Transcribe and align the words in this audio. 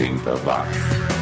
80 0.00 0.46
watts. 0.46 1.19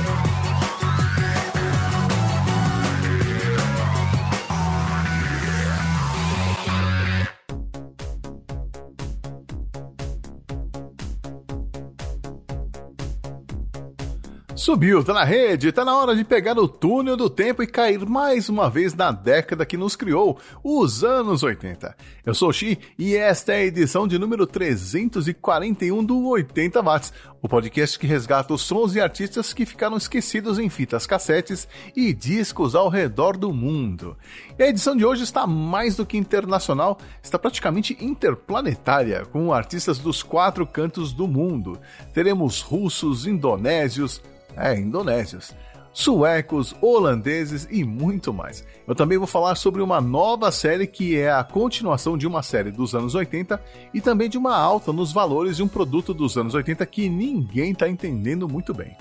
Subiu, 14.58 15.04
tá 15.04 15.12
na 15.12 15.22
rede, 15.22 15.70
tá 15.70 15.84
na 15.84 15.96
hora 15.96 16.16
de 16.16 16.24
pegar 16.24 16.58
o 16.58 16.66
túnel 16.66 17.16
do 17.16 17.30
tempo 17.30 17.62
e 17.62 17.66
cair 17.66 18.04
mais 18.04 18.48
uma 18.48 18.68
vez 18.68 18.92
na 18.92 19.12
década 19.12 19.64
que 19.64 19.76
nos 19.76 19.94
criou, 19.94 20.36
os 20.64 21.04
anos 21.04 21.44
80. 21.44 21.96
Eu 22.26 22.34
sou 22.34 22.48
o 22.48 22.52
Xi 22.52 22.76
e 22.98 23.14
esta 23.14 23.52
é 23.52 23.58
a 23.58 23.64
edição 23.64 24.08
de 24.08 24.18
número 24.18 24.48
341 24.48 26.04
do 26.04 26.26
80 26.30 26.82
Watts, 26.82 27.12
o 27.40 27.48
podcast 27.48 27.96
que 27.96 28.06
resgata 28.08 28.52
os 28.52 28.62
sons 28.62 28.96
e 28.96 29.00
artistas 29.00 29.54
que 29.54 29.64
ficaram 29.64 29.96
esquecidos 29.96 30.58
em 30.58 30.68
fitas 30.68 31.06
cassetes 31.06 31.68
e 31.94 32.12
discos 32.12 32.74
ao 32.74 32.88
redor 32.88 33.36
do 33.36 33.52
mundo. 33.52 34.16
E 34.58 34.62
a 34.64 34.68
edição 34.68 34.96
de 34.96 35.04
hoje 35.04 35.22
está 35.22 35.46
mais 35.46 35.94
do 35.94 36.04
que 36.04 36.18
internacional, 36.18 36.98
está 37.22 37.38
praticamente 37.38 37.96
interplanetária, 38.00 39.24
com 39.26 39.52
artistas 39.52 40.00
dos 40.00 40.20
quatro 40.24 40.66
cantos 40.66 41.12
do 41.12 41.28
mundo. 41.28 41.78
Teremos 42.12 42.60
russos, 42.60 43.24
indonésios, 43.24 44.20
é, 44.58 44.78
indonésios, 44.78 45.54
suecos, 45.92 46.74
holandeses 46.80 47.66
e 47.70 47.84
muito 47.84 48.32
mais. 48.32 48.64
Eu 48.86 48.94
também 48.94 49.18
vou 49.18 49.26
falar 49.26 49.54
sobre 49.54 49.82
uma 49.82 50.00
nova 50.00 50.50
série 50.52 50.86
que 50.86 51.16
é 51.16 51.32
a 51.32 51.42
continuação 51.42 52.16
de 52.16 52.26
uma 52.26 52.42
série 52.42 52.70
dos 52.70 52.94
anos 52.94 53.14
80 53.14 53.60
e 53.92 54.00
também 54.00 54.28
de 54.28 54.38
uma 54.38 54.56
alta 54.56 54.92
nos 54.92 55.12
valores 55.12 55.56
de 55.56 55.62
um 55.62 55.68
produto 55.68 56.14
dos 56.14 56.36
anos 56.36 56.54
80 56.54 56.86
que 56.86 57.08
ninguém 57.08 57.72
está 57.72 57.88
entendendo 57.88 58.48
muito 58.48 58.72
bem. 58.72 58.96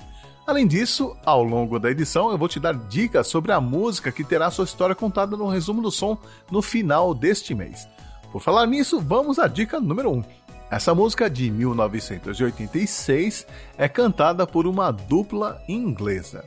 Além 0.48 0.66
disso, 0.66 1.16
ao 1.26 1.44
longo 1.44 1.78
da 1.78 1.92
edição 1.92 2.31
eu 2.31 2.38
vou 2.38 2.48
te 2.48 2.59
dar 2.59 2.74
dicas 2.74 3.28
sobre 3.28 3.52
a 3.52 3.59
música 3.59 4.12
que 4.12 4.24
terá 4.24 4.50
sua 4.50 4.64
história 4.66 4.96
contada 4.96 5.36
no 5.36 5.50
resumo 5.50 5.81
do 5.81 5.92
som 5.92 6.18
no 6.50 6.62
final 6.62 7.14
deste 7.14 7.53
mês. 7.53 7.88
Por 8.31 8.42
falar 8.42 8.66
nisso, 8.66 9.00
vamos 9.00 9.40
à 9.40 9.48
dica 9.48 9.80
número 9.80 10.12
1. 10.12 10.47
Essa 10.70 10.94
música 10.94 11.30
de 11.30 11.50
1986 11.50 13.48
é 13.78 13.88
cantada 13.88 14.46
por 14.46 14.68
uma 14.68 14.92
dupla 14.92 15.62
inglesa. 15.66 16.44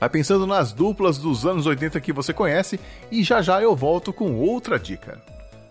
Vai 0.00 0.08
pensando 0.08 0.48
nas 0.48 0.72
duplas 0.72 1.16
dos 1.16 1.46
anos 1.46 1.64
80 1.64 2.00
que 2.00 2.12
você 2.12 2.32
conhece 2.32 2.80
e 3.10 3.22
já 3.22 3.40
já 3.40 3.62
eu 3.62 3.76
volto 3.76 4.12
com 4.12 4.34
outra 4.34 4.80
dica. 4.80 5.22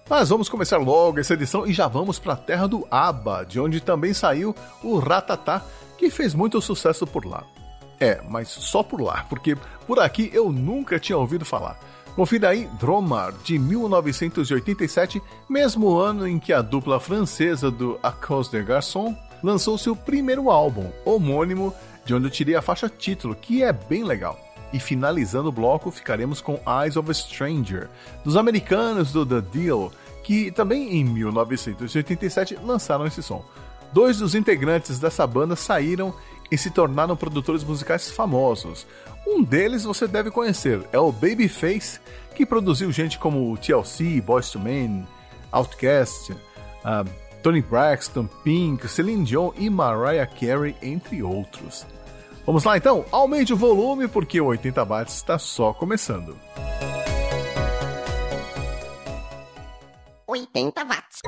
Mas 0.09 0.29
vamos 0.29 0.47
começar 0.47 0.77
logo 0.77 1.19
essa 1.19 1.33
edição 1.33 1.67
e 1.67 1.73
já 1.73 1.87
vamos 1.87 2.17
para 2.17 2.33
a 2.33 2.37
terra 2.37 2.65
do 2.65 2.87
ABBA, 2.89 3.45
de 3.45 3.59
onde 3.59 3.81
também 3.81 4.13
saiu 4.13 4.55
o 4.81 4.97
Ratatá, 4.97 5.61
que 5.97 6.09
fez 6.09 6.33
muito 6.33 6.61
sucesso 6.61 7.05
por 7.05 7.25
lá. 7.25 7.43
É, 7.99 8.21
mas 8.29 8.47
só 8.47 8.83
por 8.83 9.01
lá, 9.01 9.25
porque 9.29 9.57
por 9.85 9.99
aqui 9.99 10.29
eu 10.33 10.49
nunca 10.49 10.97
tinha 10.97 11.17
ouvido 11.17 11.43
falar. 11.43 11.77
Confira 12.15 12.49
aí 12.49 12.69
Dromar, 12.79 13.33
de 13.43 13.59
1987, 13.59 15.21
mesmo 15.49 15.97
ano 15.97 16.25
em 16.25 16.39
que 16.39 16.53
a 16.53 16.61
dupla 16.61 16.97
francesa 16.97 17.69
do 17.69 17.99
A 18.01 18.09
Cause 18.09 18.49
des 18.49 18.65
Garçons 18.65 19.13
lançou 19.43 19.77
seu 19.77 19.93
primeiro 19.97 20.49
álbum, 20.49 20.89
homônimo, 21.03 21.73
de 22.05 22.13
onde 22.13 22.27
eu 22.27 22.31
tirei 22.31 22.55
a 22.55 22.61
faixa 22.61 22.87
título, 22.87 23.35
que 23.35 23.61
é 23.61 23.73
bem 23.73 24.05
legal. 24.05 24.39
E 24.71 24.79
finalizando 24.79 25.49
o 25.49 25.51
bloco, 25.51 25.91
ficaremos 25.91 26.39
com 26.39 26.57
Eyes 26.65 26.95
of 26.95 27.11
a 27.11 27.13
Stranger, 27.13 27.89
dos 28.23 28.37
americanos 28.37 29.11
do 29.11 29.25
The 29.25 29.41
Deal, 29.41 29.91
que 30.23 30.51
também 30.51 30.95
em 30.95 31.03
1987 31.03 32.57
lançaram 32.63 33.05
esse 33.05 33.21
som. 33.21 33.43
Dois 33.91 34.17
dos 34.17 34.35
integrantes 34.35 34.99
dessa 34.99 35.27
banda 35.27 35.55
saíram 35.55 36.13
e 36.51 36.57
se 36.57 36.69
tornaram 36.69 37.15
produtores 37.15 37.63
musicais 37.63 38.09
famosos. 38.09 38.85
Um 39.27 39.43
deles 39.43 39.83
você 39.83 40.07
deve 40.07 40.29
conhecer, 40.29 40.81
é 40.91 40.99
o 40.99 41.11
Babyface, 41.11 41.99
que 42.35 42.45
produziu 42.45 42.91
gente 42.91 43.17
como 43.17 43.57
TLC, 43.57 44.21
Boyz 44.21 44.53
II 44.53 44.61
Men, 44.61 45.07
Outkast, 45.51 46.33
uh, 46.33 47.09
Tony 47.41 47.61
Braxton, 47.61 48.27
Pink, 48.43 48.87
Celine 48.87 49.23
Dion 49.23 49.51
e 49.55 49.69
Mariah 49.69 50.27
Carey, 50.27 50.75
entre 50.81 51.23
outros. 51.23 51.85
Vamos 52.45 52.63
lá 52.63 52.77
então, 52.77 53.05
aumente 53.11 53.53
o 53.53 53.57
volume 53.57 54.07
porque 54.07 54.39
o 54.39 54.45
80 54.45 54.83
watts 54.83 55.15
está 55.15 55.39
só 55.39 55.73
começando. 55.73 56.37
80 60.27 60.85
watts. 60.85 61.21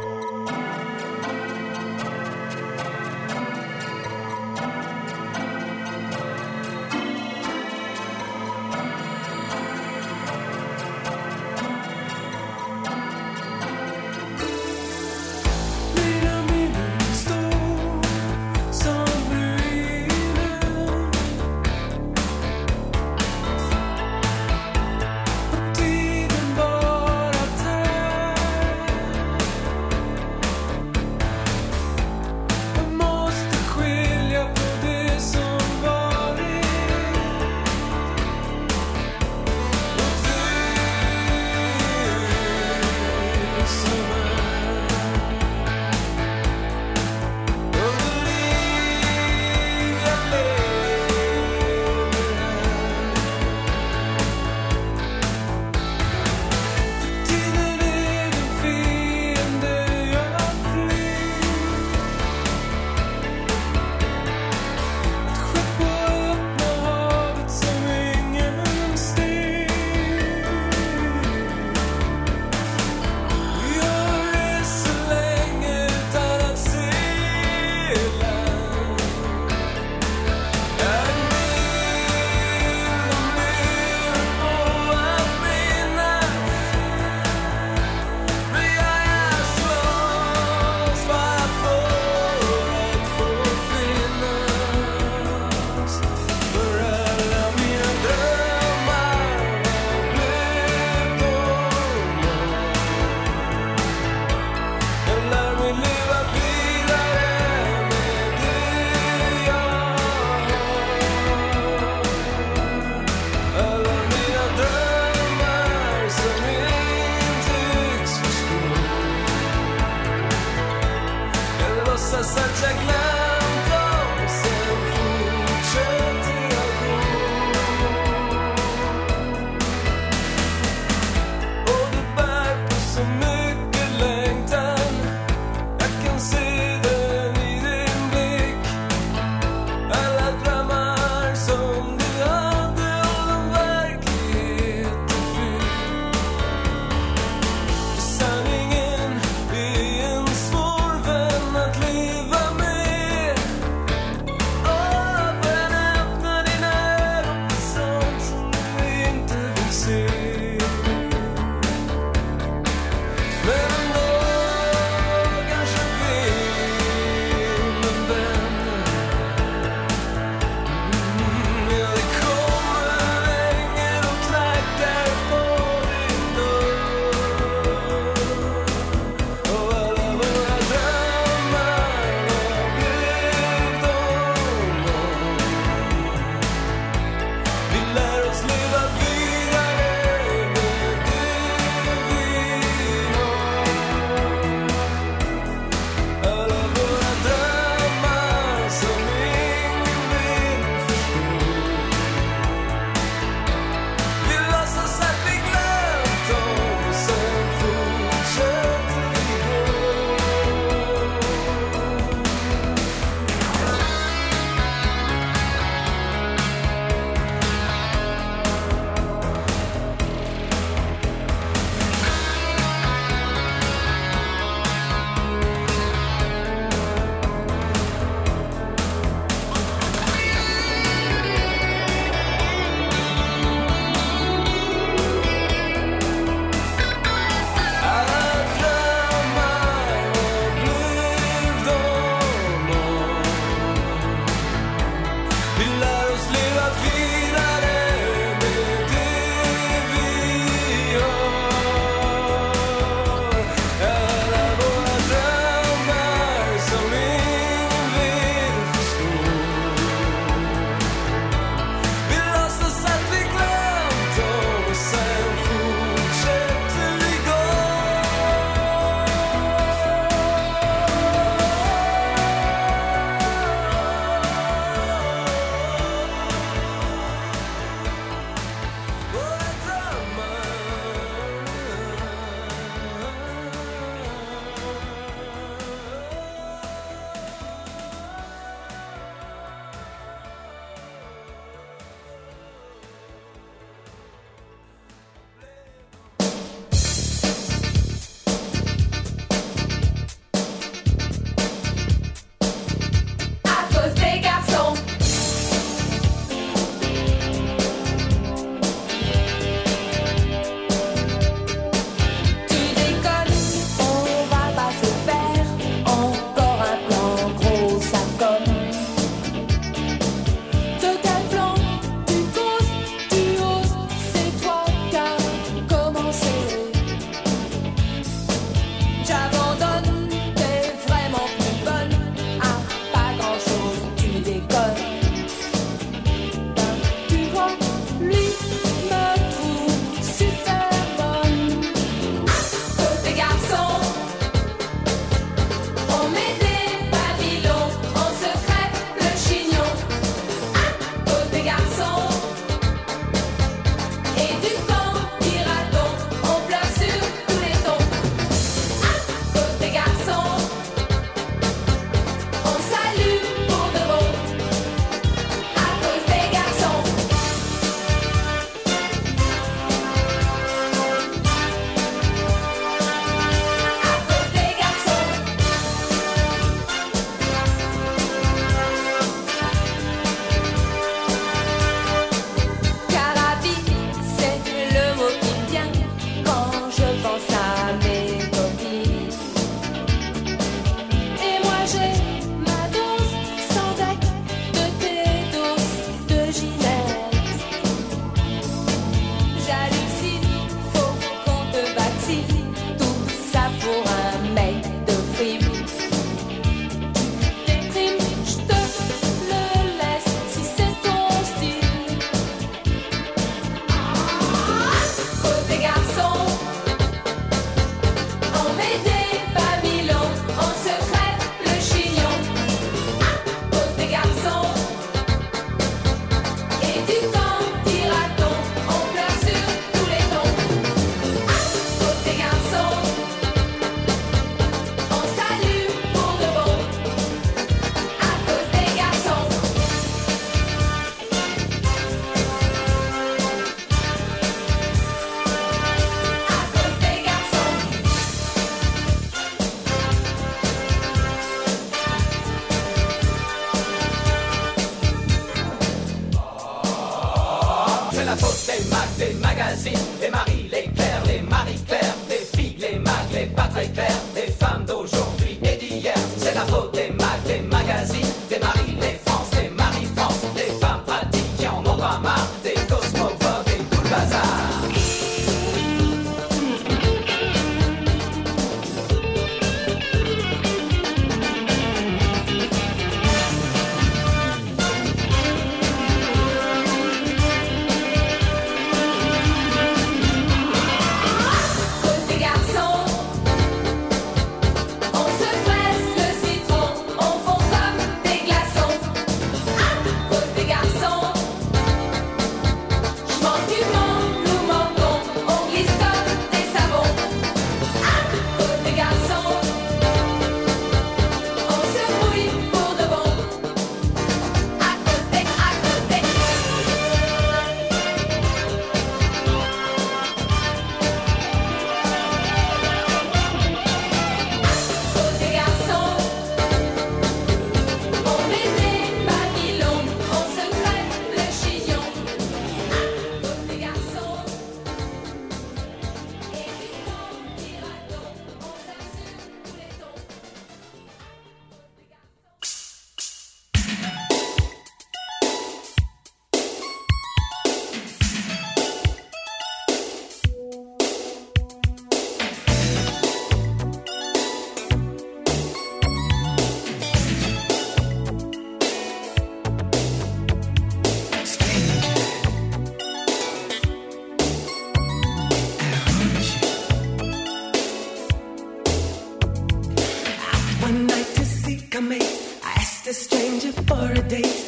asked 572.87 572.89
a 572.89 573.17
stranger 573.17 573.51
for 573.51 573.91
a 573.91 574.01
date. 574.07 574.45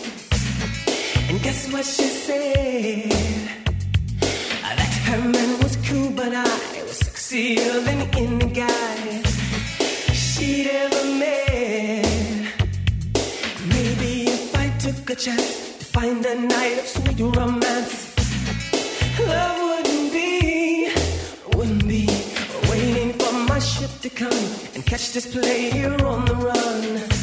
And 1.30 1.42
guess 1.42 1.72
what 1.72 1.86
she 1.86 2.04
said? 2.04 3.12
That 4.78 4.94
her 5.08 5.22
man 5.28 5.60
was 5.62 5.76
cool, 5.88 6.12
but 6.12 6.34
I 6.34 6.84
was 6.84 7.00
sexier 7.02 7.84
than 7.86 8.00
any 8.16 8.54
guy 8.54 9.24
she'd 10.14 10.68
ever 10.68 11.06
met. 11.20 12.06
Maybe 13.76 14.12
if 14.30 14.56
I 14.56 14.70
took 14.78 15.10
a 15.10 15.16
chance 15.16 15.78
to 15.80 15.86
find 15.86 16.26
a 16.26 16.36
night 16.36 16.80
of 16.80 16.88
sweet 16.88 17.20
romance, 17.36 18.16
love 19.28 19.58
wouldn't 19.70 20.14
be, 20.14 20.92
wouldn't 21.56 21.88
be 21.88 22.08
waiting 22.70 23.14
for 23.14 23.34
my 23.34 23.60
ship 23.60 23.92
to 24.02 24.10
come 24.10 24.46
and 24.76 24.86
catch 24.86 25.12
this 25.14 25.28
player 25.34 25.94
on 26.06 26.26
the 26.26 26.36
run. 26.36 27.19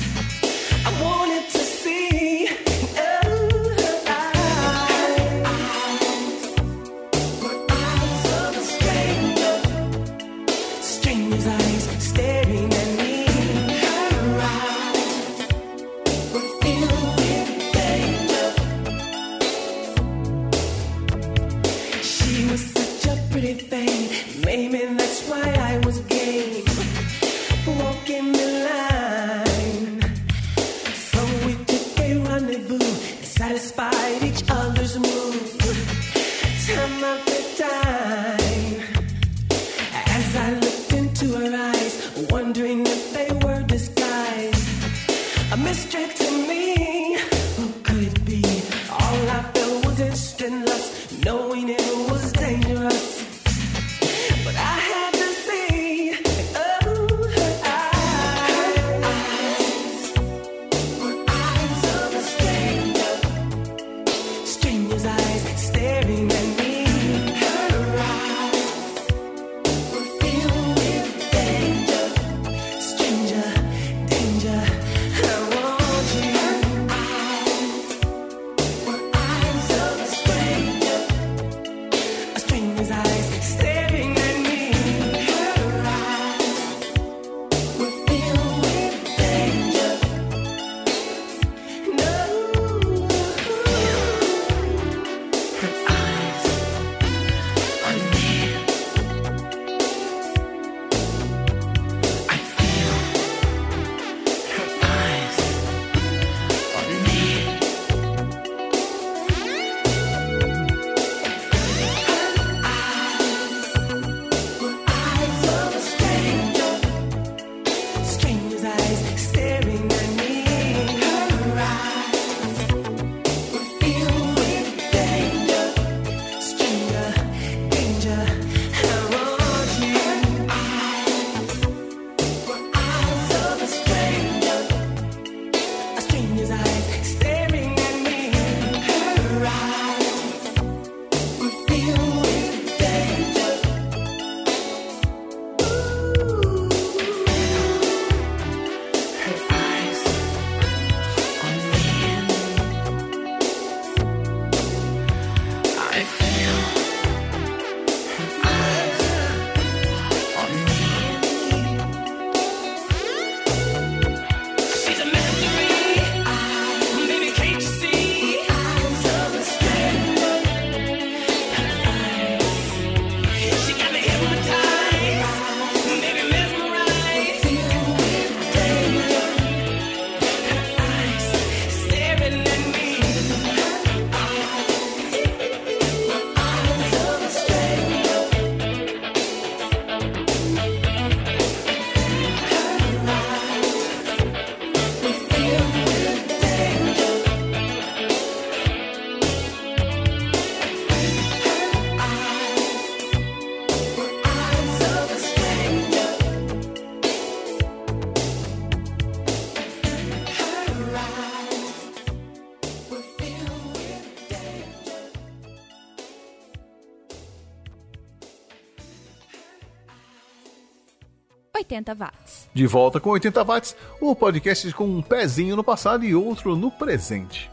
80 221.57 221.95
watts. 221.95 222.49
De 222.53 222.67
volta 222.67 223.01
com 223.01 223.11
80 223.11 223.43
watts, 223.45 223.77
o 224.01 224.15
podcast 224.15 224.73
com 224.73 224.85
um 224.85 225.03
pezinho 225.03 225.57
no 225.57 225.65
passado 225.65 226.05
e 226.05 226.15
outro 226.15 226.55
no 226.55 226.71
presente. 226.71 227.51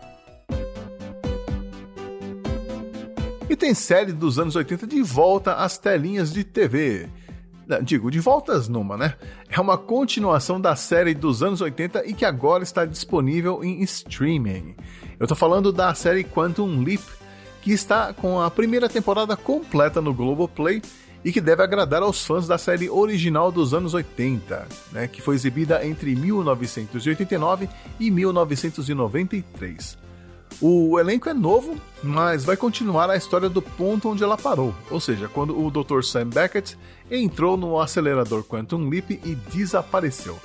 E 3.49 3.55
tem 3.55 3.73
série 3.73 4.11
dos 4.11 4.39
anos 4.39 4.55
80 4.55 4.87
de 4.87 5.01
volta 5.01 5.53
às 5.55 5.77
telinhas 5.77 6.33
de 6.33 6.43
TV. 6.43 7.07
Digo, 7.83 8.11
de 8.11 8.19
voltas 8.19 8.67
numa, 8.67 8.97
né? 8.97 9.15
É 9.49 9.59
uma 9.59 9.77
continuação 9.77 10.59
da 10.59 10.75
série 10.75 11.13
dos 11.13 11.41
anos 11.41 11.61
80 11.61 12.05
e 12.05 12.13
que 12.13 12.25
agora 12.25 12.63
está 12.63 12.85
disponível 12.85 13.63
em 13.63 13.81
streaming. 13.83 14.75
Eu 15.17 15.27
tô 15.27 15.35
falando 15.35 15.71
da 15.71 15.93
série 15.93 16.23
Quantum 16.25 16.81
Leap, 16.81 17.01
que 17.61 17.71
está 17.71 18.11
com 18.11 18.41
a 18.41 18.51
primeira 18.51 18.89
temporada 18.89 19.37
completa 19.37 20.01
no 20.01 20.13
Globoplay 20.13 20.81
e 21.23 21.31
que 21.31 21.41
deve 21.41 21.63
agradar 21.63 22.01
aos 22.01 22.25
fãs 22.25 22.47
da 22.47 22.57
série 22.57 22.89
original 22.89 23.51
dos 23.51 23.73
anos 23.73 23.93
80, 23.93 24.67
né, 24.91 25.07
que 25.07 25.21
foi 25.21 25.35
exibida 25.35 25.85
entre 25.85 26.15
1989 26.15 27.69
e 27.99 28.11
1993. 28.11 29.97
O 30.61 30.99
elenco 30.99 31.29
é 31.29 31.33
novo, 31.33 31.75
mas 32.01 32.45
vai 32.45 32.55
continuar 32.55 33.09
a 33.09 33.17
história 33.17 33.49
do 33.49 33.61
ponto 33.61 34.09
onde 34.09 34.23
ela 34.23 34.37
parou, 34.37 34.73
ou 34.89 34.99
seja, 34.99 35.27
quando 35.27 35.59
o 35.59 35.71
Dr. 35.71 36.03
Sam 36.03 36.29
Beckett 36.29 36.77
entrou 37.09 37.57
no 37.57 37.79
acelerador 37.79 38.43
Quantum 38.43 38.87
Leap 38.87 39.11
e 39.11 39.35
desapareceu. 39.35 40.39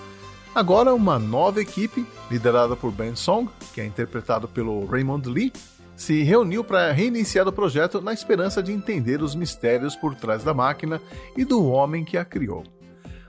Agora, 0.55 0.95
uma 0.95 1.19
nova 1.19 1.61
equipe, 1.61 2.07
liderada 2.31 2.75
por 2.75 2.91
Ben 2.91 3.15
Song, 3.15 3.49
que 3.75 3.81
é 3.81 3.85
interpretado 3.85 4.49
pelo 4.49 4.87
Raymond 4.87 5.29
Lee, 5.29 5.53
se 5.99 6.23
reuniu 6.23 6.63
para 6.63 6.93
reiniciar 6.93 7.49
o 7.49 7.53
projeto 7.53 8.01
na 8.01 8.13
esperança 8.13 8.63
de 8.63 8.71
entender 8.71 9.21
os 9.21 9.35
mistérios 9.35 9.97
por 9.97 10.15
trás 10.15 10.45
da 10.45 10.55
máquina 10.55 11.03
e 11.37 11.45
do 11.45 11.67
homem 11.67 12.05
que 12.05 12.17
a 12.17 12.25
criou. 12.25 12.63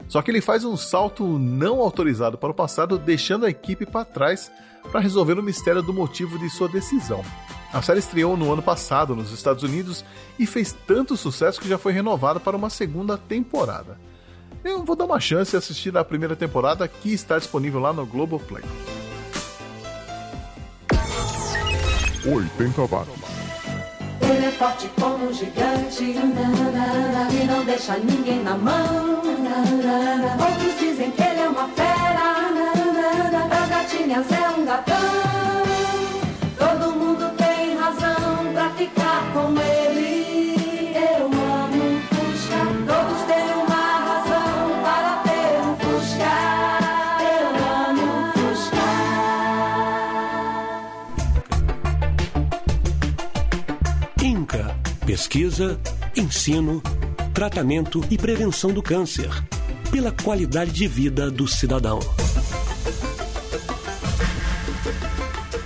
Só 0.08 0.22
que 0.22 0.30
ele 0.30 0.39
faz 0.39 0.63
um 0.63 0.78
salto 0.78 1.26
não 1.39 1.82
autorizado 1.82 2.38
para 2.38 2.52
o 2.52 2.54
passado, 2.54 3.00
deixando 3.00 3.48
a 3.48 3.50
equipe 3.50 3.88
para 3.88 4.06
trás 4.06 4.52
para 4.91 5.00
resolver 5.00 5.39
o 5.39 5.44
mistério 5.44 5.82
do 5.82 5.91
motivo 5.91 6.38
de 6.38 6.48
sua 6.48 6.70
decisão. 6.70 7.26
A 7.74 7.82
série 7.82 8.00
estreou 8.00 8.38
no 8.38 8.54
ano 8.54 8.62
passado 8.62 9.15
nos 9.15 9.32
Estados 9.32 9.63
Unidos 9.63 10.06
e 10.38 10.46
fez 10.46 10.72
tanto 10.86 11.17
sucesso 11.17 11.60
que 11.60 11.67
já 11.67 11.78
foi 11.80 11.91
renovada 11.91 12.39
para 12.39 12.56
uma 12.56 12.70
segunda 12.70 13.17
temporada. 13.17 14.00
Eu 14.63 14.86
vou 14.86 14.96
dar 14.96 15.06
uma 15.06 15.20
chance 15.20 15.52
de 15.52 15.58
assistir 15.58 15.98
a 15.98 16.06
primeira 16.06 16.36
temporada 16.36 16.88
que 16.88 17.12
está 17.12 17.39
disponível 17.39 17.80
lá 17.80 17.91
no 17.91 18.06
Globoplay. 18.06 18.63
80 22.26 22.86
watts. 22.88 23.10
Ele 24.22 24.46
é 24.46 24.52
forte 24.52 24.90
como 25.00 25.30
um 25.30 25.34
gigante 25.34 26.04
e 26.04 27.46
não 27.46 27.64
deixa 27.66 27.98
ninguém 27.98 28.44
na 28.44 28.56
mão. 28.56 29.22
Outros 30.40 30.80
dizem 30.80 31.12
que 31.12 31.22
ele 31.22 31.42
é 31.42 31.50
uma 31.50 31.68
fera, 31.70 32.52
das 33.50 33.70
gatinhas 33.70 34.32
é 34.32 34.50
um 34.50 34.66
gatão. 34.66 34.88
Pesquisa, 55.20 55.78
ensino, 56.16 56.82
tratamento 57.34 58.02
e 58.10 58.18
prevenção 58.18 58.72
do 58.72 58.82
câncer, 58.82 59.30
pela 59.92 60.14
qualidade 60.14 60.72
de 60.72 60.88
vida 60.88 61.30
do 61.30 61.46
cidadão. 61.46 62.00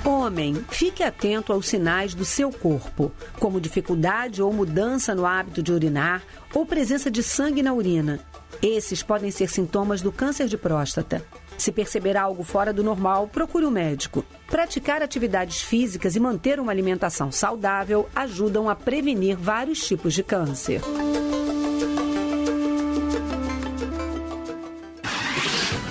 Homem, 0.03 0.65
fique 0.71 1.03
atento 1.03 1.53
aos 1.53 1.67
sinais 1.67 2.15
do 2.15 2.25
seu 2.25 2.51
corpo, 2.51 3.11
como 3.39 3.61
dificuldade 3.61 4.41
ou 4.41 4.51
mudança 4.51 5.13
no 5.13 5.23
hábito 5.23 5.61
de 5.61 5.71
urinar 5.71 6.23
ou 6.51 6.65
presença 6.65 7.11
de 7.11 7.21
sangue 7.21 7.61
na 7.61 7.75
urina. 7.75 8.19
Esses 8.59 9.03
podem 9.03 9.29
ser 9.29 9.51
sintomas 9.51 10.01
do 10.01 10.11
câncer 10.11 10.47
de 10.47 10.57
próstata. 10.57 11.23
Se 11.63 11.71
perceber 11.71 12.17
algo 12.17 12.43
fora 12.43 12.73
do 12.73 12.83
normal, 12.83 13.25
procure 13.25 13.65
um 13.65 13.71
médico. 13.71 14.25
Praticar 14.47 15.01
atividades 15.01 15.61
físicas 15.61 16.13
e 16.13 16.19
manter 16.19 16.59
uma 16.59 16.73
alimentação 16.73 17.31
saudável 17.31 18.09
ajudam 18.13 18.69
a 18.69 18.75
prevenir 18.75 19.37
vários 19.37 19.79
tipos 19.79 20.13
de 20.13 20.23
câncer. 20.23 20.81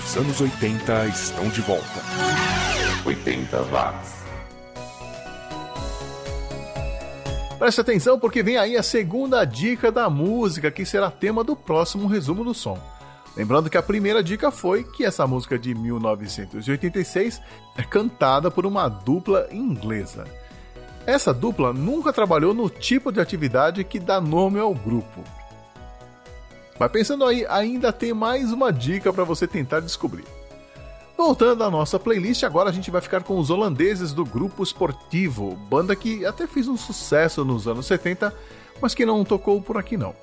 Os 0.05 0.15
anos 0.15 0.43
80 0.43 1.07
estão 1.07 1.49
de 1.49 1.63
volta. 1.63 2.03
80 3.07 3.63
watts. 3.63 4.13
Preste 7.59 7.81
atenção 7.81 8.19
porque 8.21 8.43
vem 8.43 8.59
aí 8.59 8.77
a 8.77 8.83
segunda 8.83 9.43
dica 9.47 9.91
da 9.91 10.11
música, 10.11 10.71
que 10.71 10.85
será 10.85 11.11
tema 11.11 11.43
do 11.43 11.57
próximo 11.57 12.07
resumo 12.07 12.45
do 12.45 12.53
som. 12.53 12.79
Lembrando 13.37 13.71
que 13.71 13.79
a 13.79 13.83
primeira 13.83 14.23
dica 14.23 14.51
foi 14.51 14.85
que 14.85 15.05
essa 15.05 15.27
música 15.27 15.59
de 15.59 15.75
1986 15.75 17.41
é 17.77 17.83
cantada 17.83 18.51
por 18.51 18.67
uma 18.67 18.89
dupla 18.89 19.49
inglesa. 19.51 20.25
Essa 21.07 21.33
dupla 21.33 21.73
nunca 21.73 22.13
trabalhou 22.13 22.53
no 22.53 22.69
tipo 22.69 23.11
de 23.11 23.21
atividade 23.21 23.83
que 23.85 23.99
dá 23.99 24.21
nome 24.21 24.61
ao 24.61 24.75
grupo. 24.75 25.25
Mas 26.79 26.93
pensando 26.93 27.25
aí, 27.25 27.47
ainda 27.49 27.93
tem 27.93 28.13
mais 28.13 28.53
uma 28.53 28.73
dica 28.73 29.13
para 29.13 29.25
você 29.25 29.47
tentar 29.47 29.81
descobrir. 29.81 30.25
Voltando 31.17 31.65
à 31.65 31.71
nossa 31.71 31.99
playlist, 31.99 32.43
agora 32.43 32.69
a 32.69 32.73
gente 32.73 32.91
vai 32.91 33.01
ficar 33.01 33.23
com 33.23 33.39
os 33.39 33.51
holandeses 33.51 34.13
do 34.13 34.25
Grupo 34.25 34.63
Esportivo, 34.63 35.55
banda 35.71 35.95
que 35.95 36.27
até 36.27 36.47
fez 36.47 36.67
um 36.69 36.77
sucesso 36.77 37.45
nos 37.45 37.69
anos 37.69 37.87
70, 37.87 38.35
mas 38.81 38.95
que 38.95 39.07
não 39.07 39.25
tocou 39.25 39.61
por 39.63 39.77
aqui 39.79 39.97
não. 39.97 40.15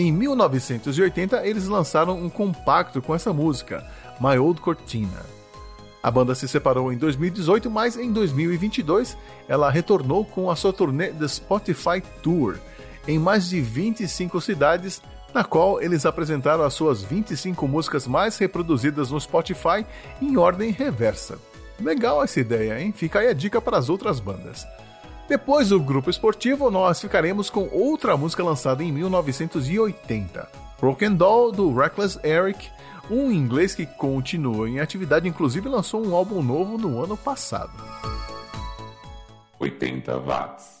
Em 0.00 0.10
1980, 0.10 1.46
eles 1.46 1.68
lançaram 1.68 2.18
um 2.18 2.30
compacto 2.30 3.02
com 3.02 3.14
essa 3.14 3.34
música, 3.34 3.86
My 4.18 4.38
Old 4.38 4.58
Cortina. 4.58 5.26
A 6.02 6.10
banda 6.10 6.34
se 6.34 6.48
separou 6.48 6.90
em 6.90 6.96
2018, 6.96 7.70
mas 7.70 7.98
em 7.98 8.10
2022 8.10 9.14
ela 9.46 9.70
retornou 9.70 10.24
com 10.24 10.50
a 10.50 10.56
sua 10.56 10.72
turnê 10.72 11.08
The 11.08 11.28
Spotify 11.28 12.02
Tour 12.22 12.56
em 13.06 13.18
mais 13.18 13.50
de 13.50 13.60
25 13.60 14.40
cidades 14.40 15.02
na 15.34 15.44
qual 15.44 15.82
eles 15.82 16.06
apresentaram 16.06 16.64
as 16.64 16.72
suas 16.72 17.02
25 17.02 17.68
músicas 17.68 18.06
mais 18.06 18.38
reproduzidas 18.38 19.10
no 19.10 19.20
Spotify 19.20 19.84
em 20.18 20.34
ordem 20.38 20.70
reversa. 20.70 21.38
Legal 21.78 22.24
essa 22.24 22.40
ideia, 22.40 22.80
hein? 22.80 22.90
Fica 22.90 23.18
aí 23.18 23.28
a 23.28 23.34
dica 23.34 23.60
para 23.60 23.76
as 23.76 23.90
outras 23.90 24.18
bandas. 24.18 24.66
Depois 25.30 25.68
do 25.68 25.78
grupo 25.78 26.10
esportivo, 26.10 26.72
nós 26.72 27.00
ficaremos 27.00 27.48
com 27.48 27.68
outra 27.70 28.16
música 28.16 28.42
lançada 28.42 28.82
em 28.82 28.90
1980, 28.90 30.48
Broken 30.80 31.14
Doll 31.14 31.52
do 31.52 31.72
Reckless 31.72 32.18
Eric, 32.24 32.68
um 33.08 33.30
inglês 33.30 33.72
que 33.72 33.86
continua 33.86 34.68
em 34.68 34.80
atividade, 34.80 35.28
inclusive 35.28 35.68
lançou 35.68 36.04
um 36.04 36.16
álbum 36.16 36.42
novo 36.42 36.76
no 36.76 37.00
ano 37.00 37.16
passado. 37.16 37.70
80 39.60 40.18
watts. 40.18 40.80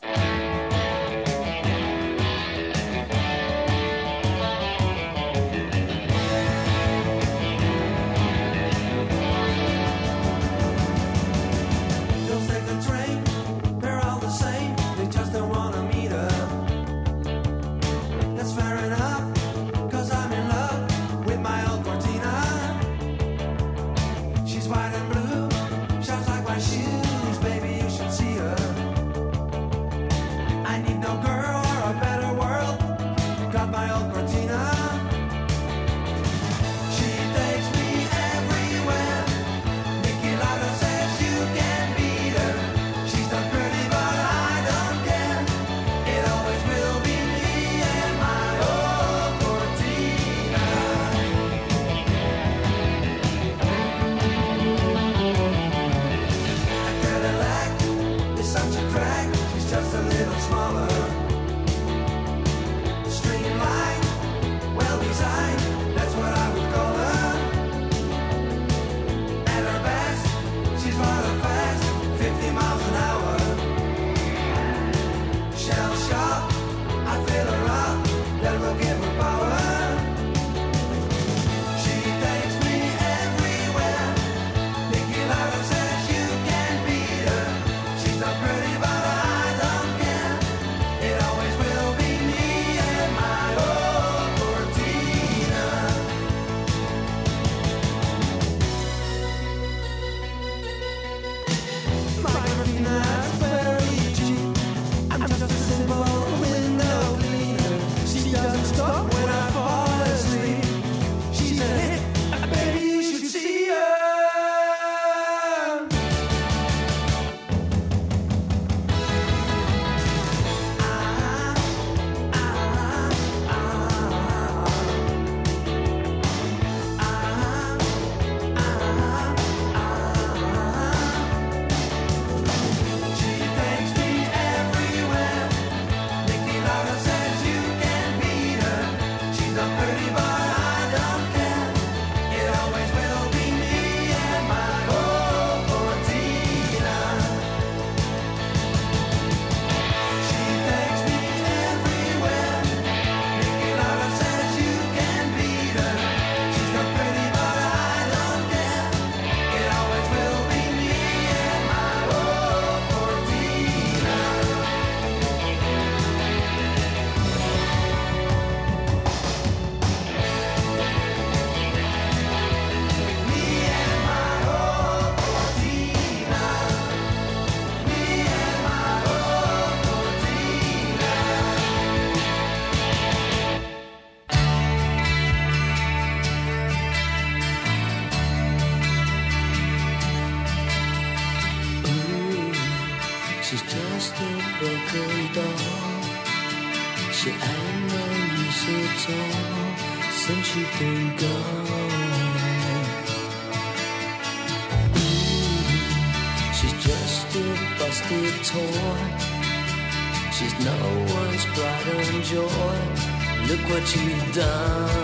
Done. 214.40 214.99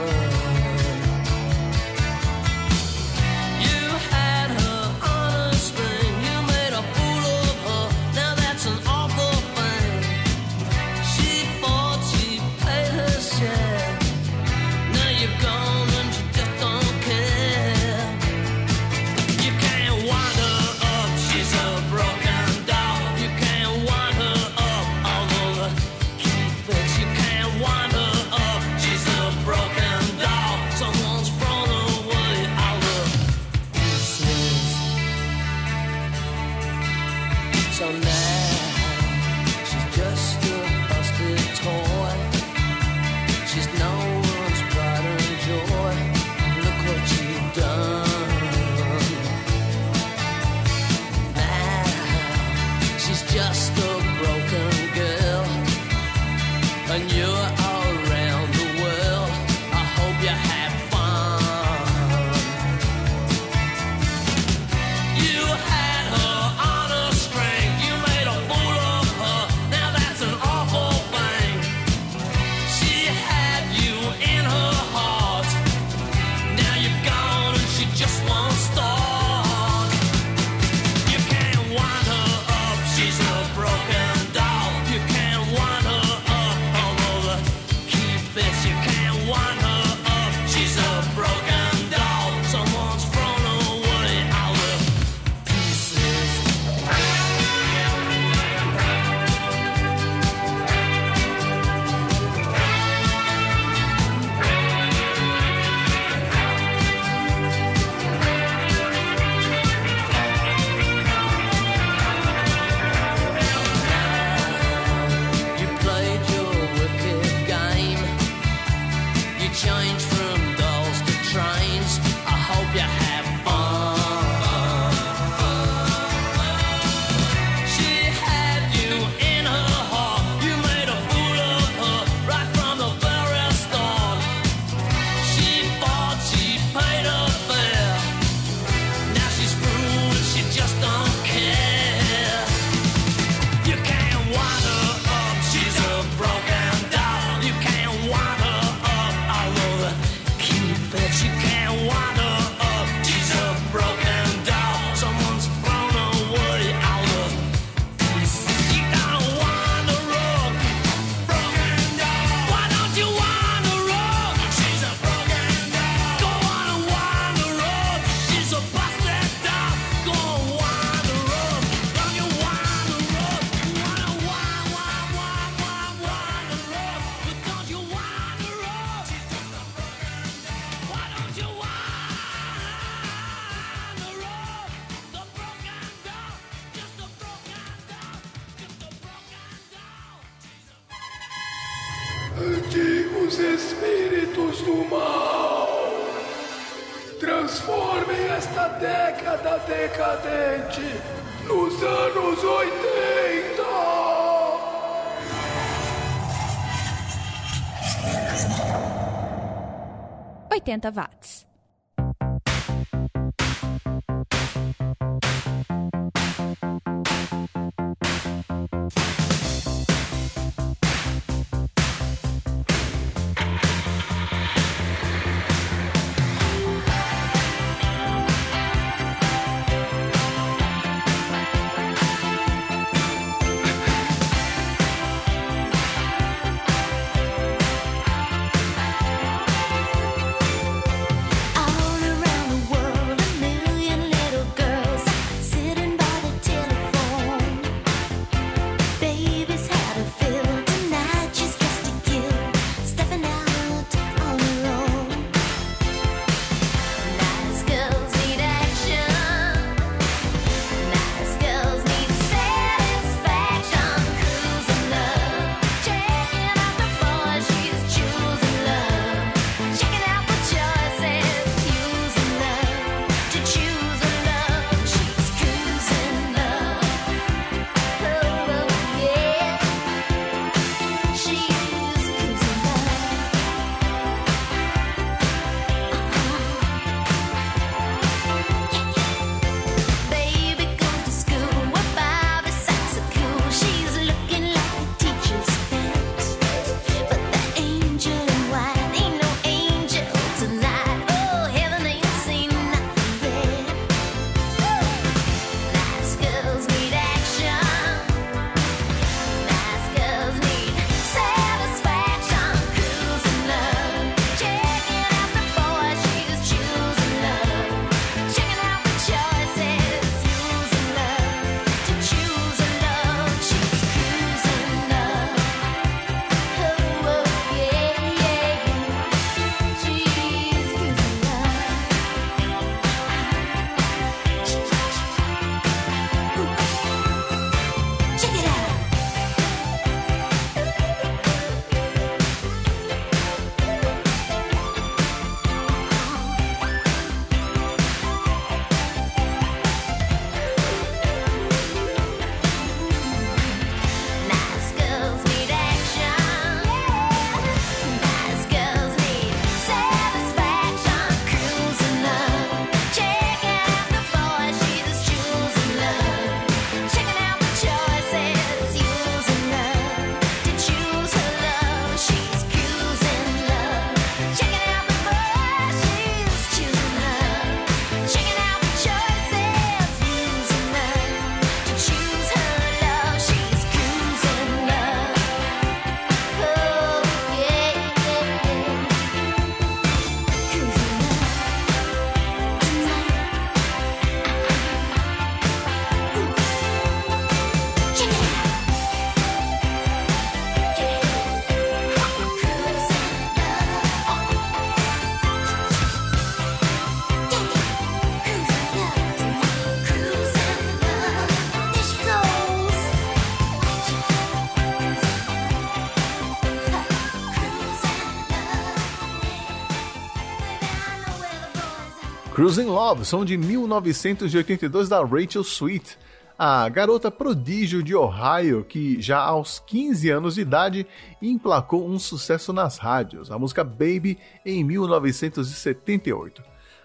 Cruising 422.47 422.67
Love 422.67 423.05
são 423.05 423.25
de 423.25 423.37
1982 423.37 424.89
da 424.89 425.03
Rachel 425.05 425.43
Sweet, 425.43 425.99
a 426.39 426.69
garota 426.69 427.11
prodígio 427.11 427.83
de 427.83 427.93
Ohio 427.93 428.63
que 428.63 429.03
já 429.03 429.19
aos 429.19 429.59
15 429.59 430.09
anos 430.11 430.37
de 430.37 430.43
idade 430.43 430.87
emplacou 431.21 431.85
um 431.85 431.99
sucesso 431.99 432.53
nas 432.53 432.79
rádios, 432.79 433.33
a 433.33 433.39
música 433.39 433.65
Baby 433.65 434.17
em 434.45 434.63
1978. 434.63 436.41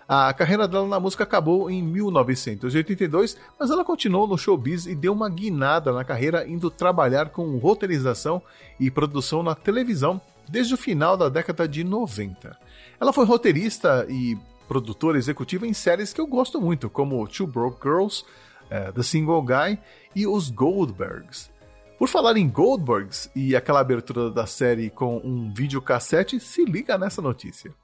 A 0.09 0.33
carreira 0.33 0.67
dela 0.67 0.87
na 0.87 0.99
música 0.99 1.25
acabou 1.25 1.69
em 1.69 1.79
1982, 1.83 3.37
mas 3.59 3.69
ela 3.69 3.85
continuou 3.85 4.25
no 4.27 4.39
showbiz 4.39 4.87
e 4.87 4.95
deu 4.95 5.13
uma 5.13 5.29
guinada 5.29 5.93
na 5.93 6.03
carreira 6.03 6.43
indo 6.47 6.71
trabalhar 6.71 7.29
com 7.29 7.59
roteirização 7.59 8.41
e 8.79 8.89
produção 8.89 9.43
na 9.43 9.53
televisão 9.53 10.19
desde 10.49 10.73
o 10.73 10.77
final 10.77 11.15
da 11.15 11.29
década 11.29 11.67
de 11.67 11.83
90. 11.83 12.57
Ela 12.99 13.13
foi 13.13 13.25
roteirista 13.25 14.07
e 14.09 14.35
produtora 14.71 15.17
executiva 15.17 15.67
em 15.67 15.73
séries 15.73 16.13
que 16.13 16.21
eu 16.21 16.25
gosto 16.25 16.61
muito, 16.61 16.89
como 16.89 17.27
Two 17.27 17.45
Broke 17.45 17.83
Girls, 17.83 18.23
uh, 18.67 18.93
The 18.93 19.03
Single 19.03 19.41
Guy 19.41 19.77
e 20.15 20.25
Os 20.25 20.49
Goldbergs. 20.49 21.51
Por 21.99 22.07
falar 22.07 22.37
em 22.37 22.47
Goldbergs 22.47 23.29
e 23.35 23.53
aquela 23.53 23.81
abertura 23.81 24.31
da 24.31 24.45
série 24.45 24.89
com 24.89 25.17
um 25.17 25.53
videocassete, 25.53 26.39
se 26.39 26.63
liga 26.63 26.97
nessa 26.97 27.21
notícia. 27.21 27.75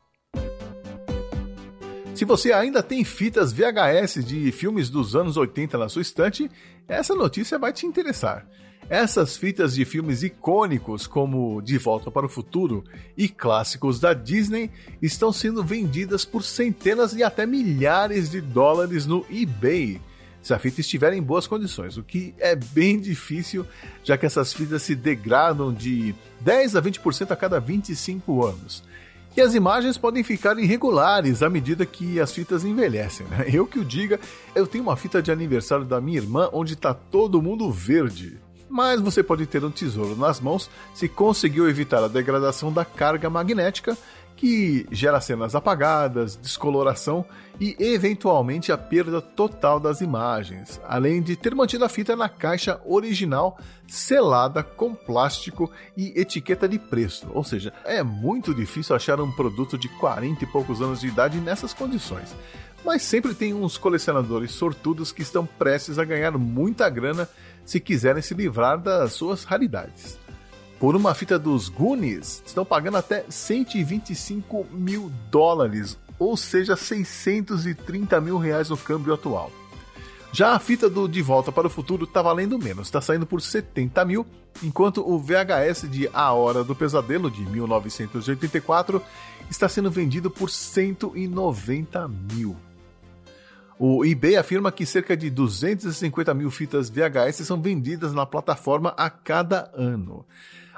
Se 2.15 2.23
você 2.23 2.53
ainda 2.53 2.81
tem 2.81 3.03
fitas 3.03 3.51
VHS 3.51 4.23
de 4.25 4.49
filmes 4.53 4.89
dos 4.89 5.13
anos 5.13 5.35
80 5.35 5.77
na 5.77 5.89
sua 5.89 6.01
estante, 6.01 6.49
essa 6.87 7.13
notícia 7.13 7.59
vai 7.59 7.73
te 7.73 7.85
interessar. 7.85 8.47
Essas 8.89 9.35
fitas 9.35 9.75
de 9.75 9.83
filmes 9.83 10.23
icônicos 10.23 11.07
como 11.07 11.61
De 11.61 11.77
Volta 11.77 12.09
para 12.09 12.25
o 12.25 12.29
Futuro 12.29 12.85
e 13.17 13.27
clássicos 13.27 13.99
da 13.99 14.13
Disney 14.13 14.71
estão 15.01 15.33
sendo 15.33 15.61
vendidas 15.63 16.23
por 16.23 16.43
centenas 16.43 17.13
e 17.13 17.21
até 17.21 17.45
milhares 17.45 18.29
de 18.29 18.39
dólares 18.39 19.05
no 19.05 19.25
eBay, 19.29 19.99
se 20.47 20.53
a 20.53 20.59
fita 20.59 20.79
estiver 20.79 21.11
em 21.11 21.21
boas 21.21 21.45
condições, 21.45 21.97
o 21.97 22.03
que 22.03 22.33
é 22.39 22.55
bem 22.55 22.97
difícil, 23.01 23.65
já 24.01 24.17
que 24.17 24.25
essas 24.25 24.53
fitas 24.53 24.81
se 24.81 24.95
degradam 24.95 25.73
de 25.73 26.15
10 26.39 26.77
a 26.77 26.81
20% 26.81 27.31
a 27.31 27.35
cada 27.35 27.59
25 27.59 28.45
anos. 28.45 28.81
E 29.35 29.41
as 29.41 29.53
imagens 29.53 29.97
podem 29.97 30.23
ficar 30.23 30.57
irregulares 30.57 31.43
à 31.43 31.49
medida 31.49 31.85
que 31.85 32.19
as 32.19 32.31
fitas 32.31 32.63
envelhecem. 32.63 33.27
Né? 33.27 33.47
Eu 33.51 33.67
que 33.67 33.77
o 33.77 33.83
diga, 33.83 34.19
eu 34.55 34.65
tenho 34.65 34.85
uma 34.85 34.95
fita 34.95 35.21
de 35.21 35.31
aniversário 35.31 35.83
da 35.83 35.99
minha 35.99 36.17
irmã 36.17 36.49
onde 36.53 36.73
está 36.73 36.93
todo 36.93 37.41
mundo 37.41 37.69
verde. 37.69 38.39
Mas 38.69 38.99
você 38.99 39.23
pode 39.23 39.45
ter 39.45 39.63
um 39.63 39.71
tesouro 39.71 40.15
nas 40.15 40.39
mãos 40.39 40.69
se 40.93 41.07
conseguiu 41.07 41.69
evitar 41.69 42.03
a 42.03 42.07
degradação 42.07 42.71
da 42.71 42.83
carga 42.83 43.29
magnética 43.29 43.97
que 44.37 44.85
gera 44.91 45.19
cenas 45.19 45.55
apagadas, 45.55 46.35
descoloração 46.35 47.25
e 47.59 47.75
eventualmente 47.79 48.71
a 48.71 48.77
perda 48.77 49.19
total 49.19 49.79
das 49.79 49.99
imagens, 49.99 50.79
além 50.87 51.23
de 51.23 51.35
ter 51.35 51.55
mantido 51.55 51.83
a 51.83 51.89
fita 51.89 52.15
na 52.15 52.29
caixa 52.29 52.79
original 52.85 53.57
selada 53.87 54.61
com 54.61 54.93
plástico 54.93 55.71
e 55.97 56.13
etiqueta 56.19 56.69
de 56.69 56.77
preço. 56.77 57.27
Ou 57.33 57.43
seja, 57.43 57.73
é 57.83 58.03
muito 58.03 58.53
difícil 58.53 58.95
achar 58.95 59.19
um 59.19 59.31
produto 59.31 59.75
de 59.75 59.89
40 59.89 60.43
e 60.43 60.47
poucos 60.47 60.81
anos 60.81 61.01
de 61.01 61.07
idade 61.07 61.39
nessas 61.39 61.73
condições. 61.73 62.35
Mas 62.85 63.01
sempre 63.01 63.33
tem 63.33 63.55
uns 63.55 63.75
colecionadores 63.75 64.51
sortudos 64.51 65.11
que 65.11 65.23
estão 65.23 65.45
prestes 65.45 65.97
a 65.97 66.05
ganhar 66.05 66.37
muita 66.37 66.87
grana 66.89 67.27
se 67.67 67.81
quiserem 67.81 68.23
se 68.23 68.33
livrar 68.33 68.79
das 68.79 69.11
suas 69.11 69.43
raridades. 69.43 70.17
Por 70.79 70.95
uma 70.95 71.13
fita 71.13 71.37
dos 71.37 71.67
Goonies, 71.67 72.41
estão 72.45 72.63
pagando 72.63 72.97
até 72.97 73.25
125 73.27 74.67
mil 74.71 75.11
dólares, 75.29 75.97
ou 76.17 76.37
seja, 76.37 76.77
630 76.77 78.21
mil 78.21 78.37
reais 78.37 78.69
no 78.69 78.77
câmbio 78.77 79.13
atual. 79.13 79.51
Já 80.31 80.53
a 80.53 80.59
fita 80.59 80.89
do 80.89 81.09
De 81.09 81.21
Volta 81.21 81.51
para 81.51 81.67
o 81.67 81.69
Futuro 81.69 82.05
está 82.05 82.21
valendo 82.21 82.57
menos, 82.57 82.87
está 82.87 83.01
saindo 83.01 83.25
por 83.25 83.41
70 83.41 84.05
mil, 84.05 84.25
enquanto 84.63 85.05
o 85.05 85.19
VHS 85.19 85.89
de 85.89 86.09
A 86.13 86.31
Hora 86.31 86.63
do 86.63 86.75
Pesadelo, 86.75 87.29
de 87.29 87.41
1984, 87.41 89.01
está 89.49 89.67
sendo 89.67 89.91
vendido 89.91 90.31
por 90.31 90.49
190 90.49 92.07
mil. 92.07 92.55
O 93.79 94.03
eBay 94.03 94.37
afirma 94.37 94.71
que 94.71 94.87
cerca 94.87 95.15
de 95.15 95.29
250 95.29 96.33
mil 96.33 96.49
fitas 96.49 96.89
VHS 96.89 97.45
são 97.45 97.61
vendidas 97.61 98.11
na 98.11 98.25
plataforma 98.25 98.89
a 98.97 99.07
cada 99.09 99.71
ano. 99.75 100.25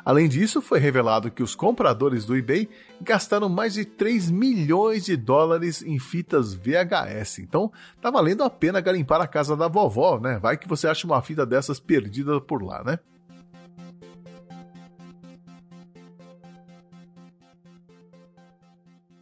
Além 0.03 0.27
disso, 0.27 0.62
foi 0.62 0.79
revelado 0.79 1.31
que 1.31 1.43
os 1.43 1.55
compradores 1.55 2.25
do 2.25 2.35
eBay 2.35 2.67
gastaram 3.01 3.47
mais 3.47 3.75
de 3.75 3.85
3 3.85 4.29
milhões 4.31 5.05
de 5.05 5.15
dólares 5.15 5.81
em 5.81 5.97
fitas 5.99 6.53
VHS. 6.53 7.39
Então, 7.39 7.71
tá 8.01 8.09
valendo 8.12 8.43
a 8.43 8.49
pena 8.49 8.81
garimpar 8.81 9.21
a 9.21 9.27
casa 9.27 9.55
da 9.55 9.67
vovó, 9.67 10.19
né? 10.19 10.38
Vai 10.39 10.57
que 10.57 10.67
você 10.67 10.88
acha 10.88 11.07
uma 11.07 11.21
fita 11.21 11.45
dessas 11.45 11.79
perdida 11.79 12.41
por 12.41 12.63
lá, 12.63 12.83
né? 12.83 12.99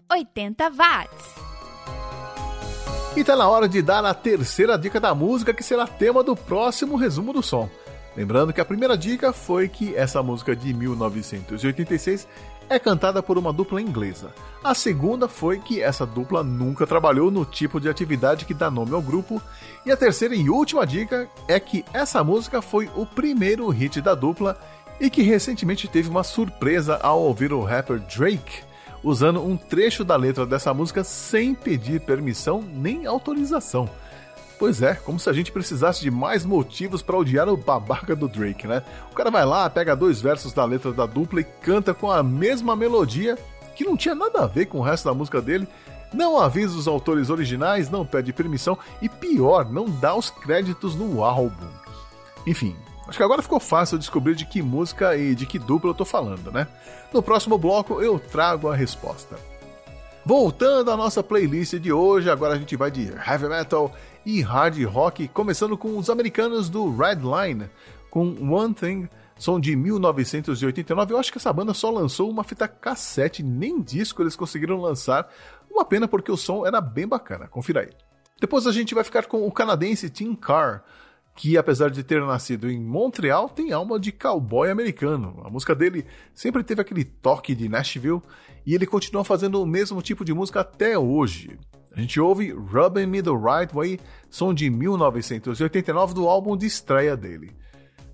Oitenta 0.10 0.72
watts. 0.72 1.47
E 3.18 3.24
tá 3.24 3.36
na 3.36 3.50
hora 3.50 3.68
de 3.68 3.82
dar 3.82 4.06
a 4.06 4.14
terceira 4.14 4.78
dica 4.78 5.00
da 5.00 5.16
música 5.16 5.52
que 5.52 5.64
será 5.64 5.88
tema 5.88 6.22
do 6.22 6.36
próximo 6.36 6.96
resumo 6.96 7.34
do 7.34 7.42
som. 7.42 7.68
Lembrando 8.16 8.54
que 8.54 8.62
a 8.62 8.66
primeira 8.66 8.96
dica 8.96 9.34
foi 9.34 9.68
que 9.68 9.96
essa 9.96 10.22
música 10.22 10.56
de 10.56 10.72
1986 10.72 12.28
é 12.70 12.78
cantada 12.78 13.24
por 13.24 13.36
uma 13.36 13.52
dupla 13.52 13.82
inglesa. 13.82 14.32
A 14.64 14.76
segunda 14.76 15.28
foi 15.28 15.58
que 15.58 15.82
essa 15.82 16.06
dupla 16.06 16.44
nunca 16.44 16.86
trabalhou 16.86 17.32
no 17.32 17.44
tipo 17.44 17.82
de 17.82 17.90
atividade 17.90 18.46
que 18.46 18.54
dá 18.54 18.70
nome 18.70 18.94
ao 18.94 19.02
grupo. 19.02 19.42
E 19.84 19.92
a 19.92 19.98
terceira 19.98 20.36
e 20.36 20.48
última 20.48 20.86
dica 20.86 21.28
é 21.48 21.60
que 21.60 21.84
essa 21.92 22.24
música 22.24 22.62
foi 22.62 22.88
o 22.96 23.04
primeiro 23.04 23.68
hit 23.70 24.00
da 24.00 24.14
dupla 24.14 24.60
e 25.00 25.10
que 25.10 25.24
recentemente 25.24 25.88
teve 25.88 26.08
uma 26.08 26.24
surpresa 26.24 27.00
ao 27.02 27.20
ouvir 27.20 27.52
o 27.52 27.64
rapper 27.64 28.00
Drake 28.00 28.67
usando 29.08 29.42
um 29.42 29.56
trecho 29.56 30.04
da 30.04 30.18
letra 30.18 30.46
dessa 30.46 30.74
música 30.74 31.02
sem 31.02 31.56
pedir 31.56 32.02
permissão 32.02 32.62
nem 32.62 33.06
autorização. 33.06 33.90
Pois 34.60 34.82
é, 34.82 34.96
como 34.96 35.20
se 35.20 35.30
a 35.30 35.34
gente 35.34 35.52
precisasse 35.52 36.02
de 36.02 36.12
mais 36.12 36.44
motivos 36.44 37.02
para 37.02 37.18
odiar 37.18 37.48
o 37.48 37.56
babaca 37.56 38.16
do 38.16 38.28
Drake, 38.28 38.68
né? 38.68 38.84
O 39.12 39.16
cara 39.16 39.32
vai 39.32 39.46
lá, 39.46 39.70
pega 39.70 39.96
dois 39.96 40.20
versos 40.20 40.52
da 40.52 40.66
letra 40.66 40.92
da 40.92 41.06
dupla 41.06 41.40
e 41.40 41.44
canta 41.44 41.94
com 41.94 42.12
a 42.12 42.22
mesma 42.22 42.76
melodia 42.76 43.38
que 43.76 43.86
não 43.86 43.96
tinha 43.96 44.16
nada 44.16 44.44
a 44.44 44.48
ver 44.48 44.66
com 44.66 44.80
o 44.80 44.84
resto 44.84 45.06
da 45.06 45.14
música 45.14 45.42
dele. 45.42 45.68
Não 46.14 46.38
avisa 46.38 46.78
os 46.78 46.88
autores 46.88 47.30
originais, 47.30 47.90
não 47.90 48.06
pede 48.06 48.34
permissão 48.34 48.78
e 49.02 49.08
pior, 49.08 49.72
não 49.72 49.86
dá 49.86 50.16
os 50.16 50.30
créditos 50.30 50.96
no 50.96 51.24
álbum. 51.24 51.68
Enfim, 52.46 52.76
acho 53.08 53.18
que 53.18 53.24
agora 53.24 53.42
ficou 53.42 53.60
fácil 53.60 53.98
descobrir 53.98 54.36
de 54.36 54.46
que 54.46 54.62
música 54.62 55.16
e 55.16 55.34
de 55.36 55.46
que 55.46 55.58
dupla 55.58 55.92
eu 55.92 55.96
tô 55.96 56.06
falando, 56.06 56.52
né? 56.52 56.68
No 57.14 57.24
próximo 57.24 57.58
bloco 57.58 58.02
eu 58.02 58.20
trago 58.20 58.70
a 58.70 58.76
resposta. 58.76 59.38
Voltando 60.26 60.92
à 60.92 60.98
nossa 60.98 61.24
playlist 61.24 61.76
de 61.76 61.94
hoje, 61.94 62.30
agora 62.30 62.56
a 62.56 62.58
gente 62.58 62.76
vai 62.76 62.92
de 62.92 63.04
heavy 63.04 63.48
metal 63.48 63.96
e 64.26 64.42
hard 64.42 64.84
rock, 64.84 65.26
começando 65.30 65.78
com 65.78 65.98
os 65.98 66.10
americanos 66.10 66.70
do 66.70 66.94
Redline, 66.94 67.70
com 68.12 68.36
One 68.54 68.74
Thing, 68.74 69.10
som 69.40 69.58
de 69.58 69.74
1989. 69.74 71.14
Eu 71.14 71.18
acho 71.18 71.32
que 71.32 71.38
essa 71.38 71.54
banda 71.54 71.74
só 71.74 71.90
lançou 71.90 72.30
uma 72.30 72.44
fita 72.44 72.68
cassete, 72.68 73.42
nem 73.42 73.82
disco 73.82 74.22
eles 74.22 74.36
conseguiram 74.36 74.82
lançar. 74.82 75.32
Uma 75.72 75.86
pena 75.86 76.10
porque 76.10 76.30
o 76.30 76.36
som 76.36 76.66
era 76.66 76.82
bem 76.82 77.08
bacana, 77.08 77.48
confira 77.48 77.82
aí. 77.82 77.90
Depois 78.40 78.68
a 78.68 78.72
gente 78.74 78.94
vai 78.94 79.06
ficar 79.06 79.28
com 79.28 79.48
o 79.48 79.52
canadense 79.52 80.10
Tim 80.10 80.36
Carr, 80.36 80.84
que 81.38 81.56
apesar 81.56 81.92
de 81.92 82.04
ter 82.04 82.20
nascido 82.26 82.68
em 82.68 82.82
Montreal, 82.82 83.48
tem 83.48 83.72
alma 83.72 84.00
de 84.00 84.12
cowboy 84.12 84.72
americano. 84.72 85.40
A 85.46 85.50
música 85.52 85.76
dele 85.76 86.04
sempre 86.34 86.64
teve 86.64 86.82
aquele 86.82 87.04
toque 87.04 87.54
de 87.54 87.70
Nashville 87.70 88.24
e 88.66 88.74
ele 88.74 88.88
continua 88.88 89.24
fazendo 89.24 89.62
o 89.62 89.66
mesmo 89.66 90.02
tipo 90.02 90.26
de 90.26 90.34
música 90.34 90.62
até 90.62 90.98
hoje. 90.98 91.56
A 91.96 92.02
gente 92.02 92.20
ouve 92.20 92.52
Rubbing 92.52 93.06
Me 93.06 93.22
the 93.22 93.30
Right 93.30 93.72
Way, 93.72 94.00
som 94.32 94.52
de 94.52 94.68
1989 94.68 96.16
do 96.16 96.28
álbum 96.28 96.58
de 96.58 96.66
estreia 96.66 97.16
dele. 97.16 97.56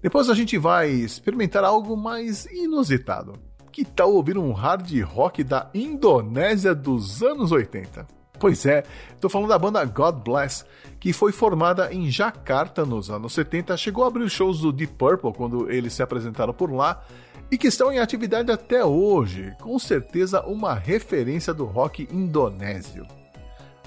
Depois 0.01 0.30
a 0.30 0.34
gente 0.34 0.57
vai 0.57 0.89
experimentar 0.89 1.63
algo 1.63 1.95
mais 1.95 2.45
inusitado. 2.47 3.39
Que 3.71 3.86
tal 3.86 4.13
ouvir 4.13 4.38
um 4.38 4.51
hard 4.51 5.01
rock 5.03 5.45
da 5.45 5.71
Indonésia 5.74 6.76
dos 6.76 7.24
anos 7.24 7.53
80? 7.53 8.05
Pois 8.43 8.65
é, 8.65 8.83
estou 9.15 9.29
falando 9.29 9.47
da 9.47 9.57
banda 9.57 9.85
God 9.85 10.15
Bless, 10.15 10.65
que 10.99 11.13
foi 11.13 11.31
formada 11.31 11.93
em 11.93 12.11
Jakarta 12.11 12.85
nos 12.85 13.09
anos 13.09 13.31
70, 13.31 13.77
chegou 13.77 14.03
a 14.03 14.07
abrir 14.07 14.29
shows 14.29 14.59
do 14.59 14.73
Deep 14.73 14.95
Purple 14.95 15.31
quando 15.31 15.71
eles 15.71 15.93
se 15.93 16.03
apresentaram 16.03 16.53
por 16.53 16.69
lá 16.69 17.05
e 17.49 17.57
que 17.57 17.67
estão 17.67 17.89
em 17.89 17.99
atividade 17.99 18.51
até 18.51 18.83
hoje, 18.83 19.55
com 19.61 19.79
certeza 19.79 20.41
uma 20.41 20.73
referência 20.73 21.53
do 21.53 21.63
rock 21.63 22.05
indonésio. 22.11 23.07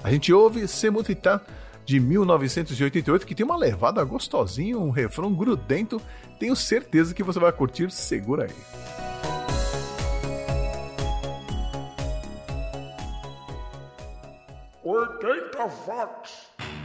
A 0.03 0.09
gente 0.09 0.33
ouve 0.33 0.67
Semutita 0.67 1.39
de 1.85 1.99
1988, 1.99 3.27
que 3.27 3.35
tem 3.35 3.45
uma 3.45 3.57
levada 3.57 4.03
gostosinha, 4.03 4.75
um 4.75 4.89
refrão 4.89 5.35
grudento. 5.35 6.01
Tenho 6.39 6.55
certeza 6.55 7.13
que 7.13 7.21
você 7.21 7.39
vai 7.39 7.51
curtir, 7.51 7.91
segura 7.91 8.45
aí. 8.45 8.96
80 14.87 15.65
watts. 15.85 16.47
está 16.57 16.76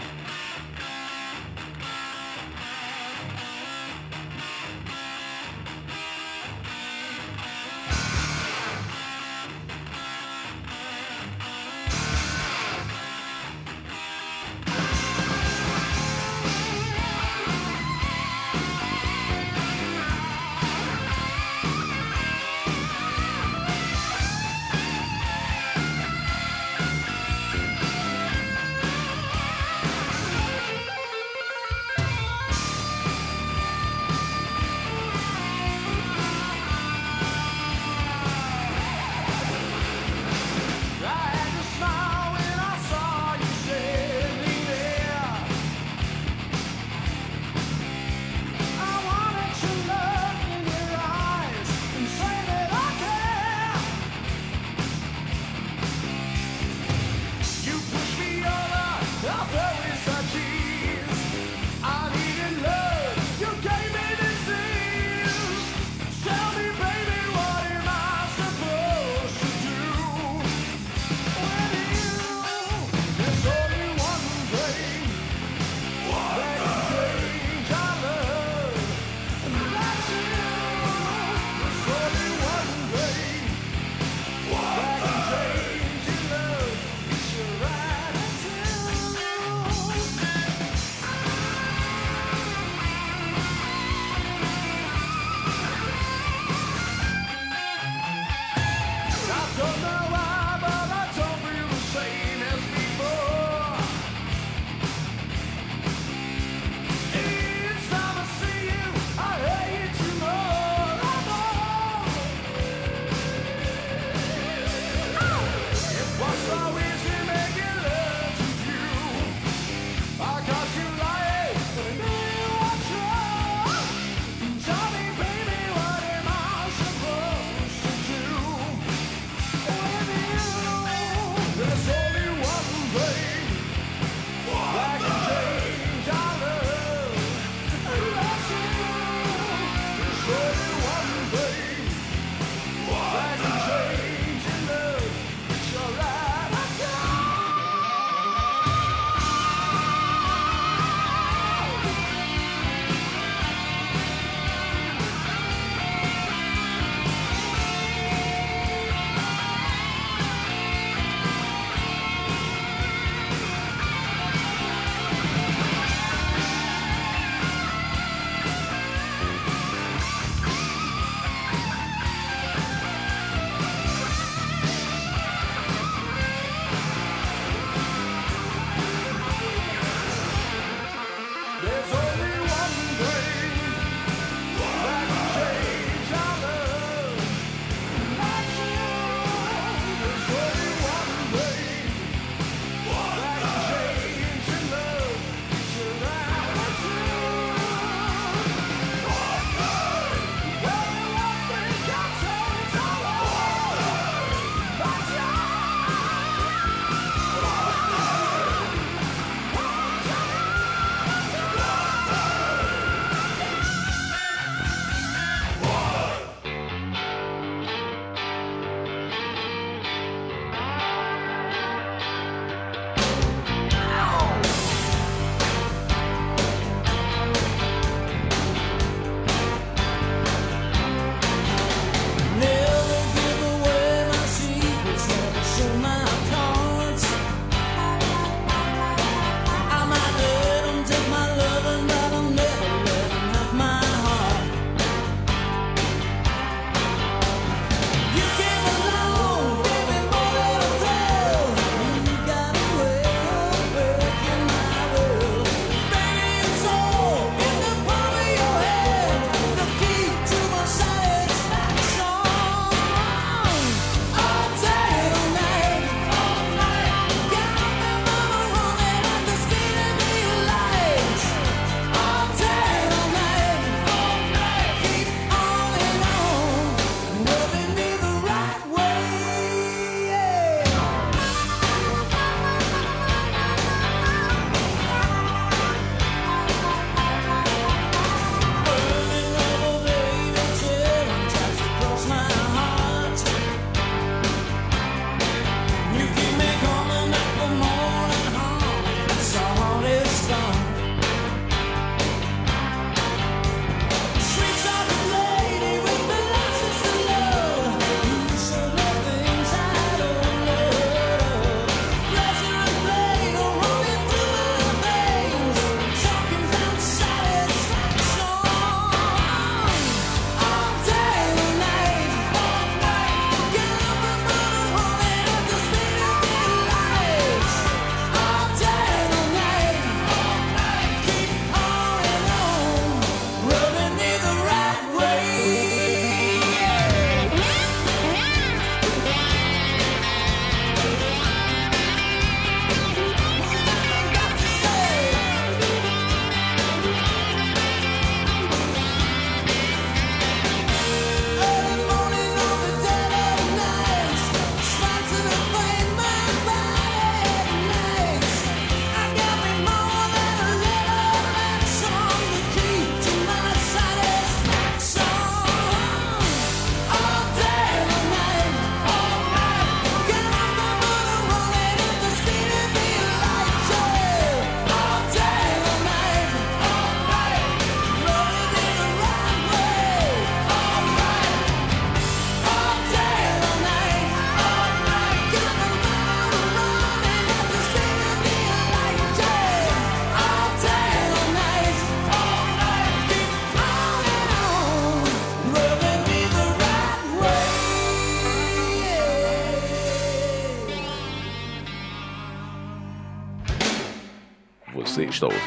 Hey. 141.32 141.61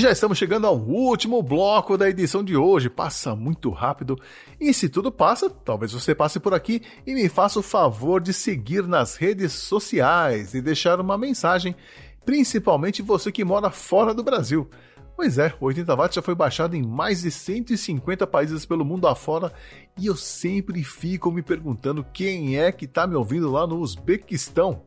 E 0.00 0.02
já 0.02 0.10
estamos 0.10 0.38
chegando 0.38 0.66
ao 0.66 0.78
último 0.78 1.42
bloco 1.42 1.98
da 1.98 2.08
edição 2.08 2.42
de 2.42 2.56
hoje. 2.56 2.88
Passa 2.88 3.36
muito 3.36 3.68
rápido. 3.68 4.18
E 4.58 4.72
se 4.72 4.88
tudo 4.88 5.12
passa, 5.12 5.50
talvez 5.50 5.92
você 5.92 6.14
passe 6.14 6.40
por 6.40 6.54
aqui 6.54 6.80
e 7.06 7.12
me 7.12 7.28
faça 7.28 7.58
o 7.58 7.62
favor 7.62 8.18
de 8.18 8.32
seguir 8.32 8.84
nas 8.84 9.16
redes 9.16 9.52
sociais 9.52 10.54
e 10.54 10.62
deixar 10.62 10.98
uma 11.02 11.18
mensagem, 11.18 11.76
principalmente 12.24 13.02
você 13.02 13.30
que 13.30 13.44
mora 13.44 13.70
fora 13.70 14.14
do 14.14 14.22
Brasil. 14.22 14.70
Pois 15.14 15.36
é, 15.36 15.52
o 15.60 15.66
80 15.66 15.94
watts 15.94 16.14
já 16.14 16.22
foi 16.22 16.34
baixado 16.34 16.74
em 16.74 16.82
mais 16.82 17.20
de 17.20 17.30
150 17.30 18.26
países 18.26 18.64
pelo 18.64 18.86
mundo 18.86 19.06
afora 19.06 19.52
e 19.98 20.06
eu 20.06 20.16
sempre 20.16 20.82
fico 20.82 21.30
me 21.30 21.42
perguntando 21.42 22.06
quem 22.10 22.58
é 22.58 22.72
que 22.72 22.86
tá 22.86 23.06
me 23.06 23.16
ouvindo 23.16 23.52
lá 23.52 23.66
no 23.66 23.78
Uzbequistão, 23.78 24.80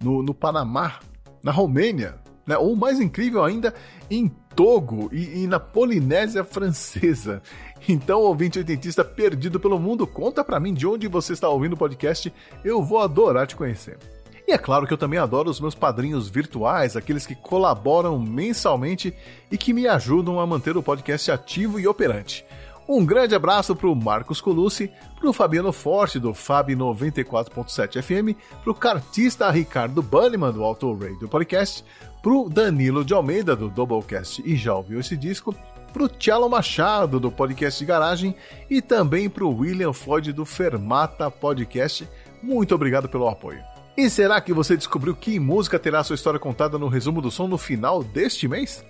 no, 0.00 0.22
no 0.22 0.32
Panamá, 0.32 1.00
na 1.42 1.50
Romênia, 1.50 2.22
né? 2.46 2.56
ou 2.56 2.76
mais 2.76 3.00
incrível 3.00 3.44
ainda, 3.44 3.74
em 4.10 4.30
Togo 4.54 5.08
e, 5.12 5.42
e 5.42 5.46
na 5.46 5.58
Polinésia 5.58 6.44
Francesa. 6.44 7.42
Então, 7.88 8.20
ouvinte 8.20 8.58
oitentista 8.58 9.04
perdido 9.04 9.60
pelo 9.60 9.78
mundo, 9.78 10.06
conta 10.06 10.42
pra 10.42 10.58
mim 10.58 10.72
de 10.72 10.86
onde 10.86 11.06
você 11.06 11.34
está 11.34 11.48
ouvindo 11.48 11.74
o 11.74 11.76
podcast, 11.76 12.32
eu 12.64 12.82
vou 12.82 13.00
adorar 13.00 13.46
te 13.46 13.56
conhecer. 13.56 13.98
E 14.46 14.52
é 14.52 14.58
claro 14.58 14.86
que 14.86 14.92
eu 14.92 14.98
também 14.98 15.18
adoro 15.18 15.50
os 15.50 15.60
meus 15.60 15.74
padrinhos 15.74 16.28
virtuais, 16.28 16.96
aqueles 16.96 17.26
que 17.26 17.34
colaboram 17.34 18.18
mensalmente 18.18 19.14
e 19.50 19.56
que 19.56 19.72
me 19.72 19.86
ajudam 19.86 20.38
a 20.38 20.46
manter 20.46 20.76
o 20.76 20.82
podcast 20.82 21.30
ativo 21.30 21.80
e 21.80 21.86
operante. 21.86 22.44
Um 22.86 23.04
grande 23.04 23.34
abraço 23.34 23.74
para 23.74 23.88
o 23.88 23.96
Marcos 23.96 24.42
Colucci, 24.42 24.90
para 25.18 25.28
o 25.28 25.32
Fabiano 25.32 25.72
Forte 25.72 26.18
do 26.18 26.34
Fab 26.34 26.70
94.7 26.74 28.02
FM, 28.02 28.38
para 28.62 28.70
o 28.70 28.74
cartista 28.74 29.50
Ricardo 29.50 30.02
Banniman 30.02 30.52
do 30.52 30.62
Auto 30.62 30.92
Radio 30.92 31.26
Podcast, 31.26 31.82
para 32.22 32.32
o 32.32 32.48
Danilo 32.48 33.02
de 33.02 33.14
Almeida 33.14 33.56
do 33.56 33.70
Doublecast 33.70 34.42
e 34.44 34.54
já 34.54 34.74
ouviu 34.74 35.00
esse 35.00 35.16
disco, 35.16 35.54
para 35.94 36.02
o 36.02 36.08
Tchelo 36.08 36.50
Machado 36.50 37.18
do 37.18 37.30
Podcast 37.30 37.82
Garagem 37.84 38.34
e 38.68 38.82
também 38.82 39.30
para 39.30 39.44
o 39.44 39.56
William 39.56 39.92
Floyd 39.92 40.32
do 40.32 40.44
Fermata 40.44 41.30
Podcast. 41.30 42.06
Muito 42.42 42.74
obrigado 42.74 43.08
pelo 43.08 43.28
apoio. 43.28 43.62
E 43.96 44.10
será 44.10 44.40
que 44.40 44.52
você 44.52 44.76
descobriu 44.76 45.14
que 45.14 45.38
música 45.38 45.78
terá 45.78 46.02
sua 46.02 46.14
história 46.14 46.40
contada 46.40 46.76
no 46.78 46.88
resumo 46.88 47.22
do 47.22 47.30
som 47.30 47.46
no 47.46 47.56
final 47.56 48.02
deste 48.02 48.48
mês? 48.48 48.84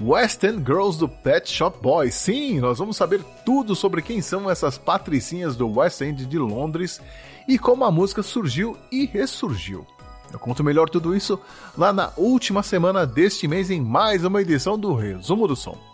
West 0.00 0.42
End 0.44 0.64
Girls 0.64 0.98
do 0.98 1.08
Pet 1.08 1.50
Shop 1.50 1.78
Boys. 1.80 2.14
Sim, 2.14 2.60
nós 2.60 2.78
vamos 2.78 2.96
saber 2.96 3.22
tudo 3.44 3.74
sobre 3.74 4.02
quem 4.02 4.20
são 4.20 4.50
essas 4.50 4.78
patricinhas 4.78 5.56
do 5.56 5.70
West 5.78 6.00
End 6.00 6.24
de 6.26 6.38
Londres 6.38 7.00
e 7.46 7.58
como 7.58 7.84
a 7.84 7.90
música 7.90 8.22
surgiu 8.22 8.76
e 8.90 9.06
ressurgiu. 9.06 9.86
Eu 10.32 10.38
conto 10.38 10.64
melhor 10.64 10.88
tudo 10.88 11.14
isso 11.14 11.38
lá 11.76 11.92
na 11.92 12.10
última 12.16 12.62
semana 12.62 13.06
deste 13.06 13.46
mês 13.46 13.70
em 13.70 13.80
mais 13.80 14.24
uma 14.24 14.40
edição 14.40 14.78
do 14.78 14.94
Resumo 14.94 15.46
do 15.46 15.54
Som. 15.54 15.91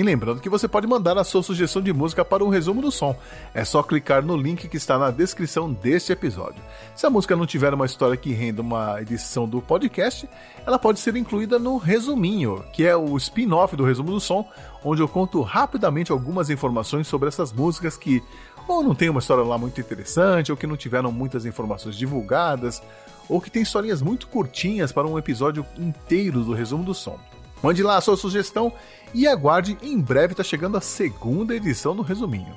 E 0.00 0.02
lembrando 0.02 0.40
que 0.40 0.48
você 0.48 0.66
pode 0.66 0.86
mandar 0.86 1.18
a 1.18 1.24
sua 1.24 1.42
sugestão 1.42 1.82
de 1.82 1.92
música 1.92 2.24
para 2.24 2.42
o 2.42 2.48
resumo 2.48 2.80
do 2.80 2.90
som. 2.90 3.14
É 3.52 3.66
só 3.66 3.82
clicar 3.82 4.24
no 4.24 4.34
link 4.34 4.66
que 4.66 4.78
está 4.78 4.98
na 4.98 5.10
descrição 5.10 5.70
deste 5.70 6.10
episódio. 6.10 6.62
Se 6.96 7.04
a 7.04 7.10
música 7.10 7.36
não 7.36 7.44
tiver 7.44 7.74
uma 7.74 7.84
história 7.84 8.16
que 8.16 8.32
renda 8.32 8.62
uma 8.62 8.98
edição 9.02 9.46
do 9.46 9.60
podcast, 9.60 10.26
ela 10.64 10.78
pode 10.78 11.00
ser 11.00 11.16
incluída 11.16 11.58
no 11.58 11.76
resuminho, 11.76 12.64
que 12.72 12.86
é 12.86 12.96
o 12.96 13.14
spin-off 13.18 13.76
do 13.76 13.84
resumo 13.84 14.12
do 14.12 14.20
som, 14.20 14.48
onde 14.82 15.02
eu 15.02 15.06
conto 15.06 15.42
rapidamente 15.42 16.10
algumas 16.10 16.48
informações 16.48 17.06
sobre 17.06 17.28
essas 17.28 17.52
músicas 17.52 17.98
que 17.98 18.22
ou 18.66 18.82
não 18.82 18.94
tem 18.94 19.10
uma 19.10 19.20
história 19.20 19.44
lá 19.44 19.58
muito 19.58 19.82
interessante, 19.82 20.50
ou 20.50 20.56
que 20.56 20.66
não 20.66 20.78
tiveram 20.78 21.12
muitas 21.12 21.44
informações 21.44 21.94
divulgadas, 21.94 22.82
ou 23.28 23.38
que 23.38 23.50
tem 23.50 23.60
historinhas 23.60 24.00
muito 24.00 24.28
curtinhas 24.28 24.92
para 24.92 25.06
um 25.06 25.18
episódio 25.18 25.66
inteiro 25.76 26.42
do 26.42 26.54
resumo 26.54 26.84
do 26.84 26.94
som. 26.94 27.18
Mande 27.62 27.82
lá 27.82 27.96
a 27.96 28.00
sua 28.00 28.16
sugestão 28.16 28.72
e 29.12 29.26
aguarde, 29.26 29.76
em 29.82 29.98
breve 29.98 30.32
está 30.32 30.42
chegando 30.42 30.76
a 30.76 30.80
segunda 30.80 31.54
edição 31.54 31.94
do 31.94 32.02
Resuminho. 32.02 32.54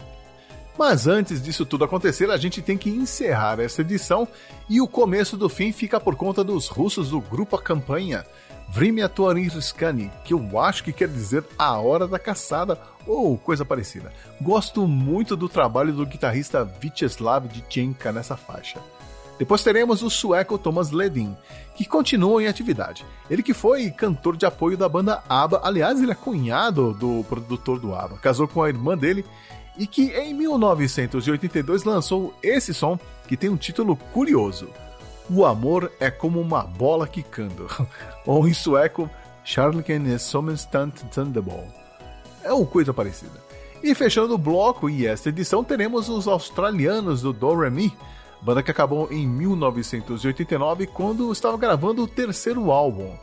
Mas 0.78 1.08
antes 1.08 1.42
disso 1.42 1.66
tudo 1.66 1.84
acontecer, 1.84 2.32
a 2.32 2.38
gente 2.38 2.62
tem 2.62 2.78
que 2.78 2.90
encerrar 2.90 3.60
essa 3.60 3.82
edição 3.82 4.28
e 4.68 4.82
o 4.82 4.88
começo 4.88 5.38
do 5.38 5.48
fim 5.48 5.72
fica 5.72 6.00
por 6.00 6.16
conta 6.16 6.44
dos 6.44 6.68
russos 6.68 7.10
do 7.10 7.22
grupo 7.22 7.56
A 7.56 7.62
Campanha, 7.62 8.26
Vremya 8.70 9.08
Tuariskani, 9.08 10.12
que 10.24 10.34
eu 10.34 10.60
acho 10.60 10.84
que 10.84 10.92
quer 10.92 11.08
dizer 11.08 11.44
a 11.60 11.78
hora 11.78 12.08
da 12.08 12.18
caçada 12.18 12.80
ou 13.06 13.38
coisa 13.38 13.64
parecida. 13.64 14.12
Gosto 14.42 14.88
muito 14.88 15.36
do 15.36 15.48
trabalho 15.48 15.94
do 15.94 16.06
guitarrista 16.06 16.64
Vyacheslav 16.64 17.48
Ditchenka 17.48 18.12
nessa 18.12 18.36
faixa. 18.36 18.80
Depois 19.44 19.62
teremos 19.62 20.02
o 20.02 20.10
sueco 20.10 20.58
Thomas 20.58 20.92
Ledin, 20.92 21.36
que 21.76 21.84
continua 21.84 22.42
em 22.42 22.48
atividade. 22.48 23.06
Ele 23.30 23.44
que 23.44 23.54
foi 23.54 23.92
cantor 23.92 24.38
de 24.38 24.46
apoio 24.46 24.78
da 24.78 24.88
banda 24.88 25.22
ABBA, 25.28 25.60
aliás, 25.66 26.02
ele 26.02 26.14
é 26.14 26.16
cunhado 26.16 26.94
do 26.94 27.26
produtor 27.26 27.78
do 27.78 27.94
ABBA, 27.94 28.20
casou 28.20 28.48
com 28.48 28.64
a 28.64 28.70
irmã 28.70 28.98
dele 28.98 29.26
e 29.78 29.86
que 29.86 30.12
em 30.12 30.34
1982 30.34 31.84
lançou 31.84 32.34
esse 32.42 32.74
som 32.74 32.98
que 33.28 33.36
tem 33.36 33.50
um 33.50 33.58
título 33.58 33.98
curioso. 34.14 34.70
O 35.30 35.46
amor 35.46 35.92
é 36.00 36.10
como 36.10 36.40
uma 36.40 36.64
bola 36.64 37.06
quicando, 37.06 37.68
ou 38.26 38.48
em 38.48 38.54
sueco, 38.54 39.10
Charleken 39.44 40.08
är 40.08 40.20
som 40.20 40.50
en 40.50 40.56
stunt 40.56 41.04
thunderball. 41.14 41.68
É 42.42 42.54
uma 42.54 42.66
coisa 42.66 42.94
parecida. 42.94 43.44
E 43.84 43.94
fechando 43.94 44.36
o 44.36 44.38
bloco 44.38 44.90
e 44.90 45.06
esta 45.06 45.28
edição 45.28 45.66
teremos 45.66 46.08
os 46.08 46.30
australianos 46.30 47.22
do 47.22 47.34
Do 47.34 47.54
Re 47.60 47.70
Mi, 47.70 47.94
banda 48.44 48.62
que 48.62 48.72
acabou 48.72 49.08
em 49.10 49.26
1989 49.26 50.88
quando 50.88 51.32
estava 51.32 51.58
gravando 51.58 52.04
o 52.04 52.08
terceiro 52.08 52.72
álbum. 52.72 53.16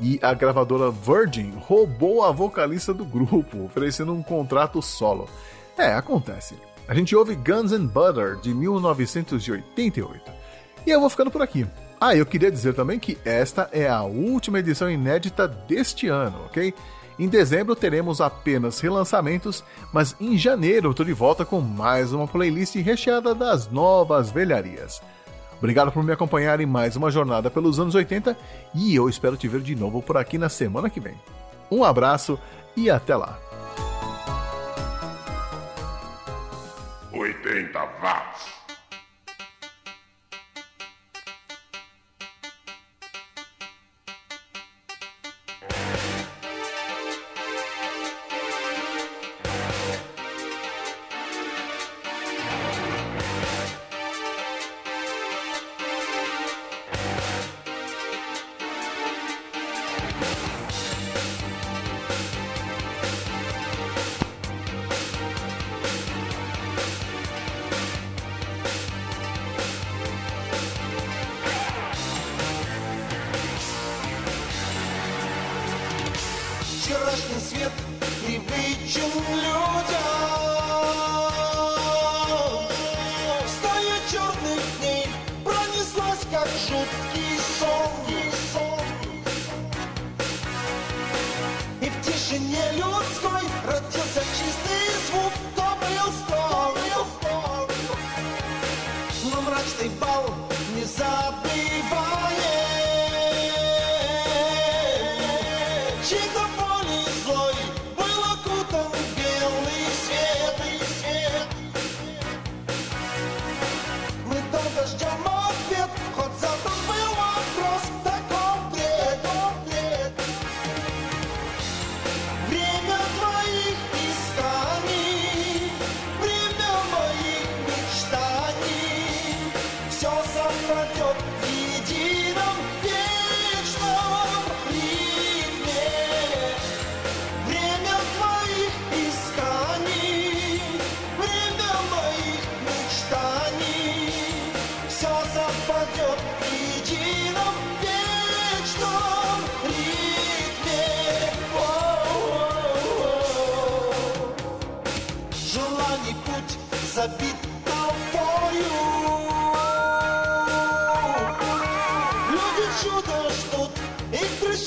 E 0.00 0.18
a 0.22 0.32
gravadora 0.32 0.90
Virgin 0.90 1.52
roubou 1.58 2.22
a 2.22 2.30
vocalista 2.30 2.94
do 2.94 3.04
grupo, 3.04 3.64
oferecendo 3.64 4.12
um 4.12 4.22
contrato 4.22 4.80
solo. 4.80 5.28
É, 5.76 5.92
acontece. 5.92 6.54
A 6.86 6.94
gente 6.94 7.14
ouve 7.14 7.34
Guns 7.34 7.72
and 7.72 7.86
Butter 7.86 8.36
de 8.36 8.54
1988. 8.54 10.30
E 10.86 10.90
eu 10.90 11.00
vou 11.00 11.10
ficando 11.10 11.30
por 11.30 11.42
aqui. 11.42 11.66
Ah, 12.00 12.16
eu 12.16 12.24
queria 12.24 12.50
dizer 12.50 12.72
também 12.72 12.98
que 12.98 13.18
esta 13.24 13.68
é 13.72 13.88
a 13.88 14.02
última 14.02 14.60
edição 14.60 14.90
inédita 14.90 15.46
deste 15.46 16.08
ano, 16.08 16.44
ok? 16.46 16.72
Em 17.20 17.28
dezembro 17.28 17.76
teremos 17.76 18.18
apenas 18.18 18.80
relançamentos, 18.80 19.62
mas 19.92 20.16
em 20.18 20.38
janeiro 20.38 20.88
eu 20.88 20.94
tô 20.94 21.04
de 21.04 21.12
volta 21.12 21.44
com 21.44 21.60
mais 21.60 22.14
uma 22.14 22.26
playlist 22.26 22.74
recheada 22.76 23.34
das 23.34 23.70
novas 23.70 24.30
velharias. 24.30 25.02
Obrigado 25.58 25.92
por 25.92 26.02
me 26.02 26.14
acompanhar 26.14 26.60
em 26.60 26.64
mais 26.66 26.96
uma 26.96 27.10
jornada 27.10 27.50
pelos 27.50 27.78
anos 27.78 27.94
80 27.94 28.34
e 28.74 28.94
eu 28.94 29.06
espero 29.06 29.36
te 29.36 29.46
ver 29.48 29.60
de 29.60 29.76
novo 29.76 30.00
por 30.00 30.16
aqui 30.16 30.38
na 30.38 30.48
semana 30.48 30.88
que 30.88 30.98
vem. 30.98 31.14
Um 31.70 31.84
abraço 31.84 32.40
e 32.74 32.88
até 32.88 33.14
lá. 33.14 33.38
80 37.12 37.78
watts. 38.02 38.49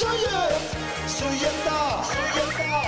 мешает 0.04 0.62
суета, 1.08 2.04
суета. 2.04 2.84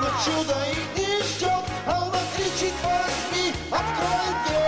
Но 0.00 0.08
чудо 0.24 0.56
и 0.66 1.00
не 1.00 1.22
ждет, 1.22 1.64
а 1.86 2.02
она 2.02 2.20
кричит 2.36 2.74
возьми, 2.82 3.52
открой 3.70 4.30
дверь. 4.46 4.67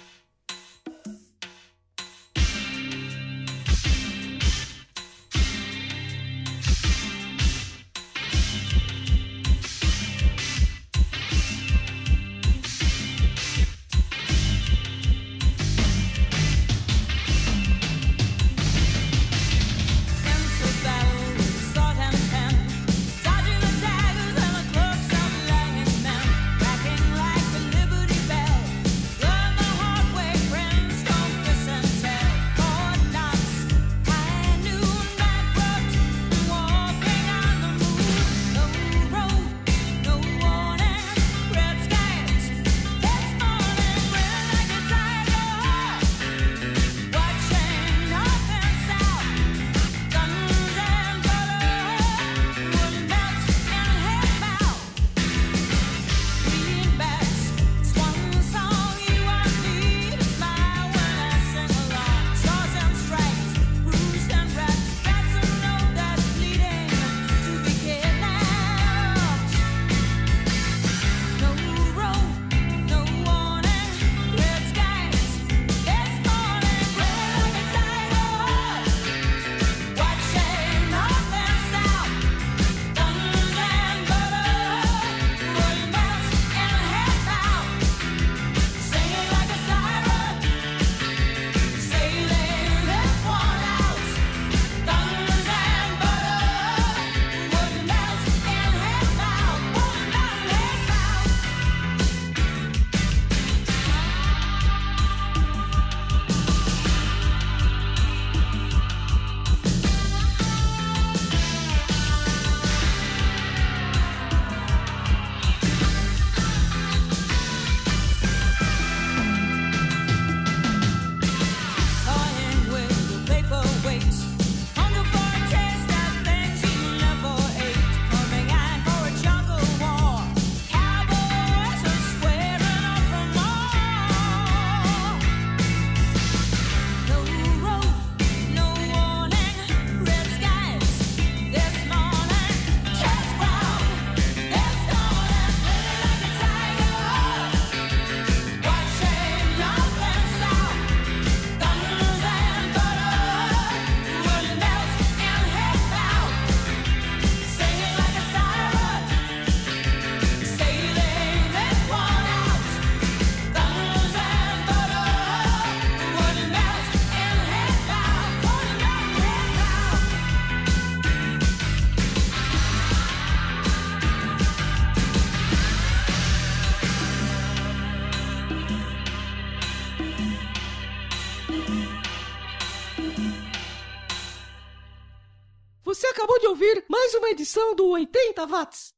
Edição 187.41 187.73
do 187.75 187.87
80 187.87 188.45
Watts. 188.45 188.93